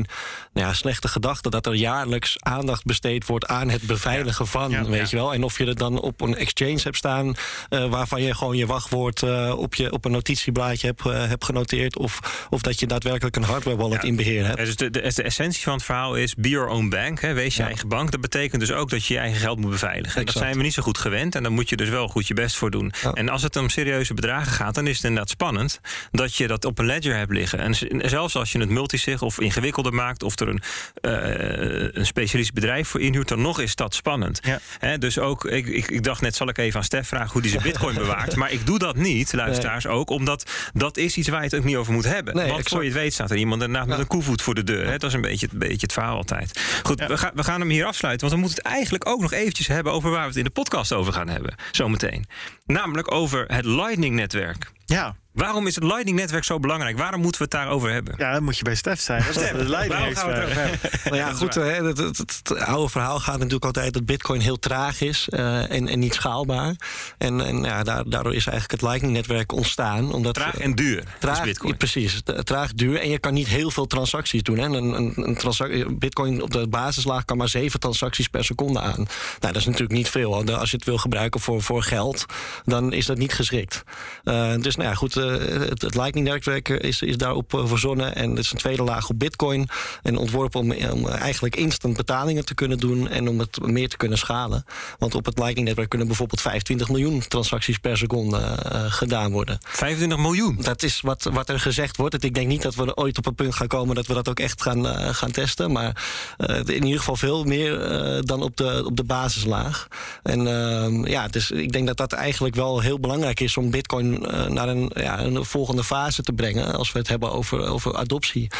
nou 0.53 0.67
ja, 0.67 0.73
slechte 0.73 1.09
gedachte 1.09 1.51
dat 1.51 1.67
er 1.67 1.75
jaarlijks 1.75 2.37
aandacht 2.41 2.85
besteed 2.85 3.27
wordt 3.27 3.47
aan 3.47 3.69
het 3.69 3.83
beveiligen 3.83 4.47
van. 4.47 4.71
Ja, 4.71 4.85
weet 4.85 5.11
je 5.11 5.17
wel. 5.17 5.35
En 5.35 5.43
of 5.43 5.59
je 5.59 5.67
het 5.67 5.79
dan 5.79 6.01
op 6.01 6.21
een 6.21 6.37
exchange 6.37 6.81
hebt 6.83 6.97
staan 6.97 7.35
eh, 7.69 7.91
waarvan 7.91 8.23
je 8.23 8.35
gewoon 8.35 8.57
je 8.57 8.67
wachtwoord 8.67 9.23
eh, 9.23 9.55
op, 9.57 9.75
je, 9.75 9.93
op 9.93 10.05
een 10.05 10.13
notitieblaadje 10.13 10.87
hebt, 10.87 11.07
eh, 11.07 11.29
hebt 11.29 11.45
genoteerd. 11.45 11.99
Of, 11.99 12.47
of 12.51 12.61
dat 12.63 12.81
je 12.81 12.87
daadwerkelijk 12.87 13.37
een 13.37 13.43
hardware 13.43 13.77
wallet 13.77 14.05
in 14.05 14.17
beheer 14.17 14.47
hebt. 14.47 14.57
Dus 14.57 14.77
de, 14.77 14.91
de, 14.91 15.13
de 15.15 15.23
essentie 15.23 15.63
van 15.63 15.73
het 15.73 15.83
verhaal 15.83 16.15
is 16.15 16.35
be 16.35 16.49
your 16.49 16.69
own 16.69 16.89
bank. 16.89 17.21
Hè, 17.21 17.33
wees 17.33 17.57
je 17.57 17.63
eigen 17.63 17.89
bank. 17.89 18.11
Dat 18.11 18.21
betekent 18.21 18.61
dus 18.61 18.73
ook 18.73 18.91
dat 18.91 19.07
je 19.07 19.15
je 19.15 19.21
eigen 19.21 19.41
geld 19.41 19.59
moet 19.59 19.71
beveiligen. 19.71 20.15
Dat 20.15 20.29
Exact. 20.29 20.45
zijn 20.45 20.57
we 20.57 20.63
niet 20.63 20.75
zo 20.75 20.83
goed 20.83 20.99
gewend. 20.99 21.35
En 21.35 21.43
daar 21.43 21.53
moet 21.53 21.69
je 21.69 21.77
dus 21.77 21.89
wel 21.89 22.09
goed 22.09 22.27
je 22.27 22.35
best 22.35 22.57
voor 22.57 22.71
doen. 22.71 22.93
En 23.15 23.29
als 23.29 23.43
het 23.43 23.57
om 23.57 23.69
serieuze 23.69 24.15
bedragen 24.15 24.53
gaat, 24.53 24.75
dan 24.75 24.87
is 24.87 24.97
het 24.97 25.05
inderdaad 25.05 25.31
spannend 25.31 25.74
dat 26.11 26.35
je 26.37 26.47
dat 26.47 26.65
op 26.65 26.79
een 26.79 26.87
ledger 26.87 27.17
hebt 27.17 27.33
liggen. 27.33 27.59
En 27.59 27.75
zelfs 28.11 28.37
als 28.37 28.53
je 28.53 28.59
het 28.59 28.69
multisig 28.69 29.23
of 29.23 29.41
ingewikkelder 29.41 29.95
maakt, 29.95 30.23
of 30.23 30.41
er 30.41 30.49
een, 30.49 30.63
eh, 31.01 31.89
een 31.93 32.07
specialist 32.07 32.53
bedrijf 32.53 32.89
voor 32.89 33.01
inhuurt, 33.01 33.29
dan 33.29 33.41
nog 33.41 33.61
is 33.61 33.75
dat 33.75 33.95
spannend. 33.95 34.41
Ja. 34.81 34.97
Dus 34.97 35.19
ook, 35.19 35.45
ik, 35.45 35.67
ik, 35.67 35.91
ik 35.91 36.03
dacht 36.03 36.21
net, 36.21 36.37
zal 36.37 36.49
ik 36.49 36.59
even 36.59 36.79
aan 36.79 36.85
Stef 36.85 37.09
vragen 37.09 37.33
hoe 37.33 37.43
die 37.43 37.51
zijn 37.51 37.63
bitcoin 37.71 37.95
bewaart. 37.95 38.37
Maar 38.37 38.53
ik 38.53 38.67
doe 38.67 38.79
dat 38.79 38.97
niet, 38.97 39.33
luisteraars 39.33 39.87
ook, 39.87 40.11
omdat 40.11 40.51
dat 40.73 40.97
is 40.97 41.17
iets 41.17 41.29
waar 41.29 41.39
je 41.39 41.45
het 41.47 41.55
ook 41.57 41.65
niet 41.65 41.77
over 41.77 41.93
moet 41.93 42.05
hebben. 42.05 42.35
Nee, 42.35 42.45
Want 42.47 42.59
exact. 42.59 42.69
voor 42.75 42.85
je 42.85 42.91
het 42.91 42.99
weet 42.99 43.13
staat 43.13 43.31
er 43.31 43.37
iemand 43.37 43.63
inderdaad 43.63 43.89
met 43.89 43.99
een 43.99 44.07
koevoet 44.07 44.43
voor 44.43 44.55
de 44.55 44.65
deur. 44.65 44.87
Hè? 44.87 44.99
Dat 44.99 45.03
is 45.11 45.13
een 45.15 45.21
beetje, 45.21 45.49
een 45.53 45.59
beetje 45.59 45.79
het 45.81 45.93
verhaal 45.93 46.17
altijd. 46.17 46.61
Goed, 46.83 46.99
Ja. 46.99 47.07
we, 47.07 47.17
gaan, 47.17 47.31
we 47.35 47.45
gaan 47.45 47.61
hem 47.61 47.71
hier 47.71 47.85
afsluiten. 47.87 48.29
Want 48.29 48.41
we 48.41 48.47
moeten 48.47 48.65
het 48.65 48.73
eigenlijk 48.73 49.09
ook 49.09 49.21
nog 49.21 49.33
eventjes 49.33 49.67
hebben 49.67 49.93
over 49.93 50.11
waar 50.11 50.21
we 50.23 50.29
het 50.29 50.37
in 50.37 50.45
de 50.45 50.51
podcast 50.51 50.93
over 50.93 51.13
gaan 51.13 51.29
hebben. 51.29 51.55
Zometeen. 51.73 52.25
Namelijk 52.67 53.13
over 53.13 53.45
het 53.47 53.65
Lightning-netwerk. 53.65 54.73
Ja. 54.85 55.17
Waarom 55.33 55.67
is 55.67 55.75
het 55.75 55.85
Lightning-netwerk 55.85 56.45
zo 56.45 56.59
belangrijk? 56.59 56.99
Waarom 56.99 57.21
moeten 57.21 57.39
we 57.41 57.47
het 57.51 57.53
daarover 57.63 57.93
hebben? 57.93 58.15
ja, 58.19 58.33
dan 58.33 58.43
moet 58.45 58.57
je 58.59 58.65
bij 58.65 58.75
Stef 58.75 59.01
zijn. 59.01 59.19
Dat 59.27 59.29
is 59.29 59.35
Stef, 59.43 59.51
de 59.57 59.69
waarom 59.89 60.15
gaan 60.15 60.29
we 60.29 60.35
het 60.35 60.53
hebben? 60.53 60.79
Nou 61.05 61.17
ja, 61.17 61.33
goed, 61.33 61.55
hè, 61.55 61.63
het, 61.87 61.99
het, 61.99 62.19
het- 62.19 62.41
het 62.43 62.59
oude 62.59 62.89
verhaal 62.91 63.21
gaat 63.21 63.37
natuurlijk 63.37 63.65
altijd 63.65 63.93
dat 63.93 64.05
Bitcoin 64.07 64.41
heel 64.41 64.59
traag 64.59 65.01
is 65.01 65.29
eh, 65.29 65.71
en, 65.71 65.89
en 65.89 65.99
niet 65.99 66.15
schaalbaar. 66.15 66.75
En, 67.19 67.41
en 67.41 67.63
ja, 67.63 67.83
daar- 67.83 68.09
daardoor 68.09 68.35
is 68.35 68.47
eigenlijk 68.47 68.71
het 68.81 68.83
Lightning-netwerk 68.91 69.53
ontstaan. 69.53 70.13
Omdat, 70.13 70.35
Traag 70.35 70.57
en 70.59 70.75
duur 70.75 71.03
Traag, 71.21 71.39
is 71.39 71.45
bitcoin. 71.45 71.77
precies, 71.77 72.21
tra- 72.25 72.43
traag, 72.43 72.73
duur. 72.73 73.01
En 73.01 73.09
je 73.09 73.19
kan 73.19 73.35
niet 73.35 73.49
heel 73.49 73.71
veel 73.71 73.87
transacties 73.87 74.43
doen. 74.43 74.59
Hè. 74.59 74.65
Een, 74.65 74.75
een, 74.75 75.13
een 75.17 75.37
transac- 75.37 75.99
Bitcoin 75.99 76.43
op 76.43 76.51
de 76.51 76.69
basislaag 76.69 77.25
kan 77.25 77.37
maar 77.37 77.49
zeven 77.49 77.81
transacties 77.81 78.29
per 78.29 78.45
seconde 78.45 78.81
aan. 78.81 78.95
Nou, 78.97 79.07
dat 79.41 79.57
is 79.57 79.65
natuurlijk 79.67 79.93
niet 79.93 80.09
veel. 80.09 80.45
Als 80.55 80.71
je 80.71 80.77
het 80.77 80.87
wil 80.87 80.99
gebruiken 80.99 81.41
voor, 81.41 81.63
voor 81.63 81.83
geld, 81.83 82.25
dan 82.65 82.93
is 82.93 83.07
dat 83.07 83.17
niet 83.19 83.33
geschikt. 83.35 83.83
Eh, 84.25 84.55
dus 84.61 84.74
nou 84.77 84.89
ja, 84.89 84.95
goed, 84.95 85.17
eh, 85.17 85.25
het, 85.69 85.83
het 85.83 85.95
Lightning-netwerk 85.95 86.69
is, 86.69 87.03
is 87.03 87.17
daarop 87.17 87.55
eh, 87.55 87.67
verzonnen. 87.67 88.15
En 88.15 88.31
het 88.31 88.39
is 88.39 88.53
een 88.53 88.59
tweede 88.59 88.83
laag 88.83 89.09
op 89.09 89.19
Bitcoin. 89.19 89.69
En 90.03 90.17
ontworpen 90.17 90.61
om, 90.61 90.73
om 90.73 91.09
eigenlijk 91.09 91.57
instant 91.57 91.97
betalingen 91.97 92.45
te 92.45 92.55
kunnen 92.55 92.79
doen... 92.79 93.09
en 93.09 93.29
om 93.29 93.39
het 93.39 93.67
meer 93.67 93.89
te 93.89 93.97
kunnen 93.97 94.19
schalen. 94.19 94.65
Want 94.99 95.15
op 95.15 95.25
het 95.25 95.39
Lightning-netwerk 95.39 95.89
kunnen 95.89 96.07
bijvoorbeeld 96.07 96.41
25 96.41 96.89
miljoen 96.89 97.21
transacties 97.29 97.79
per 97.79 97.97
seconde 97.97 98.39
eh, 98.39 98.85
gedaan 98.93 99.33
worden. 99.33 99.59
25 99.63 100.19
miljoen. 100.19 100.59
Dat 100.61 100.83
is 100.83 101.01
wat, 101.01 101.29
wat 101.33 101.49
er 101.49 101.61
gezegd 101.61 101.97
wordt. 101.97 102.25
Ik 102.25 102.35
denk 102.35 102.49
niet 102.49 102.63
dat 102.63 102.75
we 102.75 102.85
er 102.85 102.95
ooit 102.95 103.19
op 103.19 103.27
een 103.27 103.35
punt 103.35 103.55
gaan 103.55 103.67
komen 103.67 103.95
dat 103.95 104.07
we 104.07 104.15
dat 104.15 104.29
ook 104.29 104.41
echt 104.41 104.63
gaan, 104.63 104.89
eh, 104.89 105.15
gaan 105.15 105.31
testen. 105.31 105.73
Maar 105.73 106.03
eh, 106.37 106.57
in 106.57 106.85
ieder 106.85 106.99
geval 106.99 107.17
veel 107.17 107.45
meer 107.45 107.81
eh, 107.81 108.19
dan 108.21 108.43
op 108.43 108.57
de, 108.57 108.83
op 108.87 108.97
de 108.97 109.05
basislaag. 109.05 109.89
En 110.23 110.47
ehm, 110.47 111.07
ja, 111.07 111.29
dus 111.29 111.51
ik 111.51 111.73
denk 111.73 111.87
dat 111.87 111.97
dat 111.97 112.13
eigenlijk 112.13 112.55
wel 112.55 112.81
heel 112.81 113.01
belangrijk 113.01 113.41
is 113.41 113.57
om 113.57 113.71
Bitcoin 113.71 114.27
eh, 114.27 114.47
naar 114.65 114.77
een, 114.77 114.91
ja, 114.95 115.21
een 115.21 115.45
volgende 115.45 115.85
fase 115.85 116.23
te 116.23 116.33
brengen. 116.33 116.75
Als 116.75 116.93
we 116.93 116.99
het 116.99 117.09
hebben 117.09 117.33
over, 117.33 117.67
over 117.67 117.97
adoptie. 117.97 118.51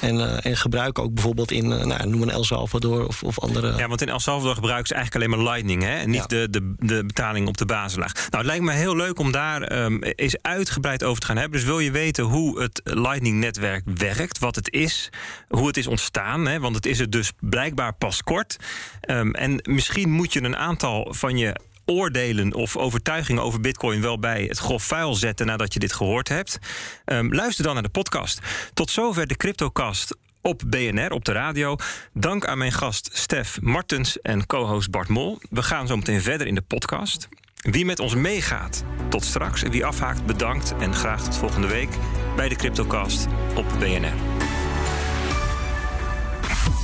En, 0.00 0.20
eh, 0.20 0.50
en 0.50 0.56
gebruik 0.56 0.98
ook 0.98 1.14
bijvoorbeeld 1.14 1.50
in, 1.50 1.72
eh, 1.72 1.84
nou, 1.84 2.08
noem 2.08 2.22
een 2.22 2.30
El 2.30 2.44
Salvador 2.44 3.06
of, 3.06 3.22
of 3.22 3.40
andere. 3.40 3.76
Ja, 3.76 3.88
want 3.88 4.02
in 4.02 4.08
El 4.08 4.20
Salvador 4.20 4.54
gebruiken 4.54 4.86
ze 4.86 4.94
eigenlijk 4.94 5.24
alleen 5.24 5.44
maar 5.44 5.52
Lightning. 5.52 5.82
Hè? 5.82 5.96
En 5.96 6.10
niet 6.10 6.20
Ja. 6.20 6.26
de, 6.26 6.50
de, 6.50 6.74
de 6.78 7.04
betaling 7.06 7.48
op 7.48 7.56
de 7.56 7.66
basislaag. 7.66 8.14
Nou, 8.14 8.26
het 8.30 8.44
lijkt 8.44 8.64
me 8.64 8.72
heel 8.72 8.96
leuk 8.96 9.18
om 9.18 9.32
daar 9.32 9.62
ehm, 9.62 10.02
eens 10.02 10.36
uitgebreid 10.42 11.04
over 11.04 11.20
te 11.20 11.26
gaan 11.26 11.36
hebben. 11.36 11.58
Dus 11.58 11.68
wil 11.68 11.78
je 11.78 11.90
weten 11.90 12.24
hoe 12.24 12.60
het 12.60 12.80
Lightning-netwerk 12.84 13.82
werkt, 13.94 14.38
wat 14.38 14.54
het 14.56 14.70
is, 14.72 15.10
hoe 15.48 15.66
het 15.66 15.76
is 15.76 15.86
ontstaan. 15.86 16.46
Hè? 16.46 16.60
Want 16.60 16.74
het 16.76 16.86
is 16.86 16.98
het 16.98 17.12
dus 17.12 17.32
blijkbaar 17.40 17.92
pas 17.94 18.22
kort. 18.22 18.56
Ehm, 19.00 19.30
en 19.30 19.60
misschien 19.62 20.10
moet 20.10 20.32
je 20.32 20.42
een 20.42 20.56
aantal 20.56 21.06
van 21.10 21.38
je 21.38 21.56
oordelen 21.92 22.54
of 22.54 22.76
overtuigingen 22.76 23.42
over 23.42 23.60
Bitcoin 23.60 24.00
wel 24.00 24.18
bij 24.18 24.44
het 24.48 24.58
grof 24.58 24.82
vuil 24.82 25.14
zetten 25.14 25.46
nadat 25.46 25.72
je 25.72 25.78
dit 25.78 25.92
gehoord 25.92 26.28
hebt. 26.28 26.58
Ehm, 27.04 27.34
luister 27.34 27.64
dan 27.64 27.74
naar 27.74 27.82
de 27.82 27.88
podcast. 27.88 28.40
Tot 28.74 28.90
zover 28.90 29.26
de 29.26 29.36
CryptoCast 29.36 30.16
op 30.40 30.62
BNR, 30.66 31.12
op 31.12 31.24
de 31.24 31.32
radio. 31.32 31.76
Dank 32.12 32.46
aan 32.46 32.58
mijn 32.58 32.72
gast 32.72 33.10
Stef 33.12 33.60
Martens 33.60 34.20
en 34.20 34.46
co-host 34.46 34.90
Bart 34.90 35.08
Mol. 35.08 35.38
We 35.50 35.62
gaan 35.62 35.86
zo 35.86 35.96
meteen 35.96 36.22
verder 36.22 36.46
in 36.46 36.54
de 36.54 36.62
podcast. 36.62 37.28
Wie 37.56 37.84
met 37.84 37.98
ons 37.98 38.14
meegaat, 38.14 38.84
tot 39.08 39.24
straks. 39.24 39.62
En 39.62 39.70
wie 39.70 39.84
afhaakt, 39.84 40.26
bedankt 40.26 40.74
en 40.78 40.94
graag 40.94 41.24
tot 41.24 41.36
volgende 41.36 41.66
week 41.66 41.90
bij 42.36 42.48
de 42.48 42.54
CryptoCast 42.54 43.26
op 43.54 43.64
BNR. 43.78 44.14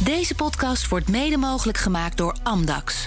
Deze 0.05 0.35
podcast 0.35 0.88
wordt 0.88 1.09
mede 1.09 1.37
mogelijk 1.37 1.79
gemaakt 1.79 2.16
door 2.16 2.37
Amdax. 2.42 3.07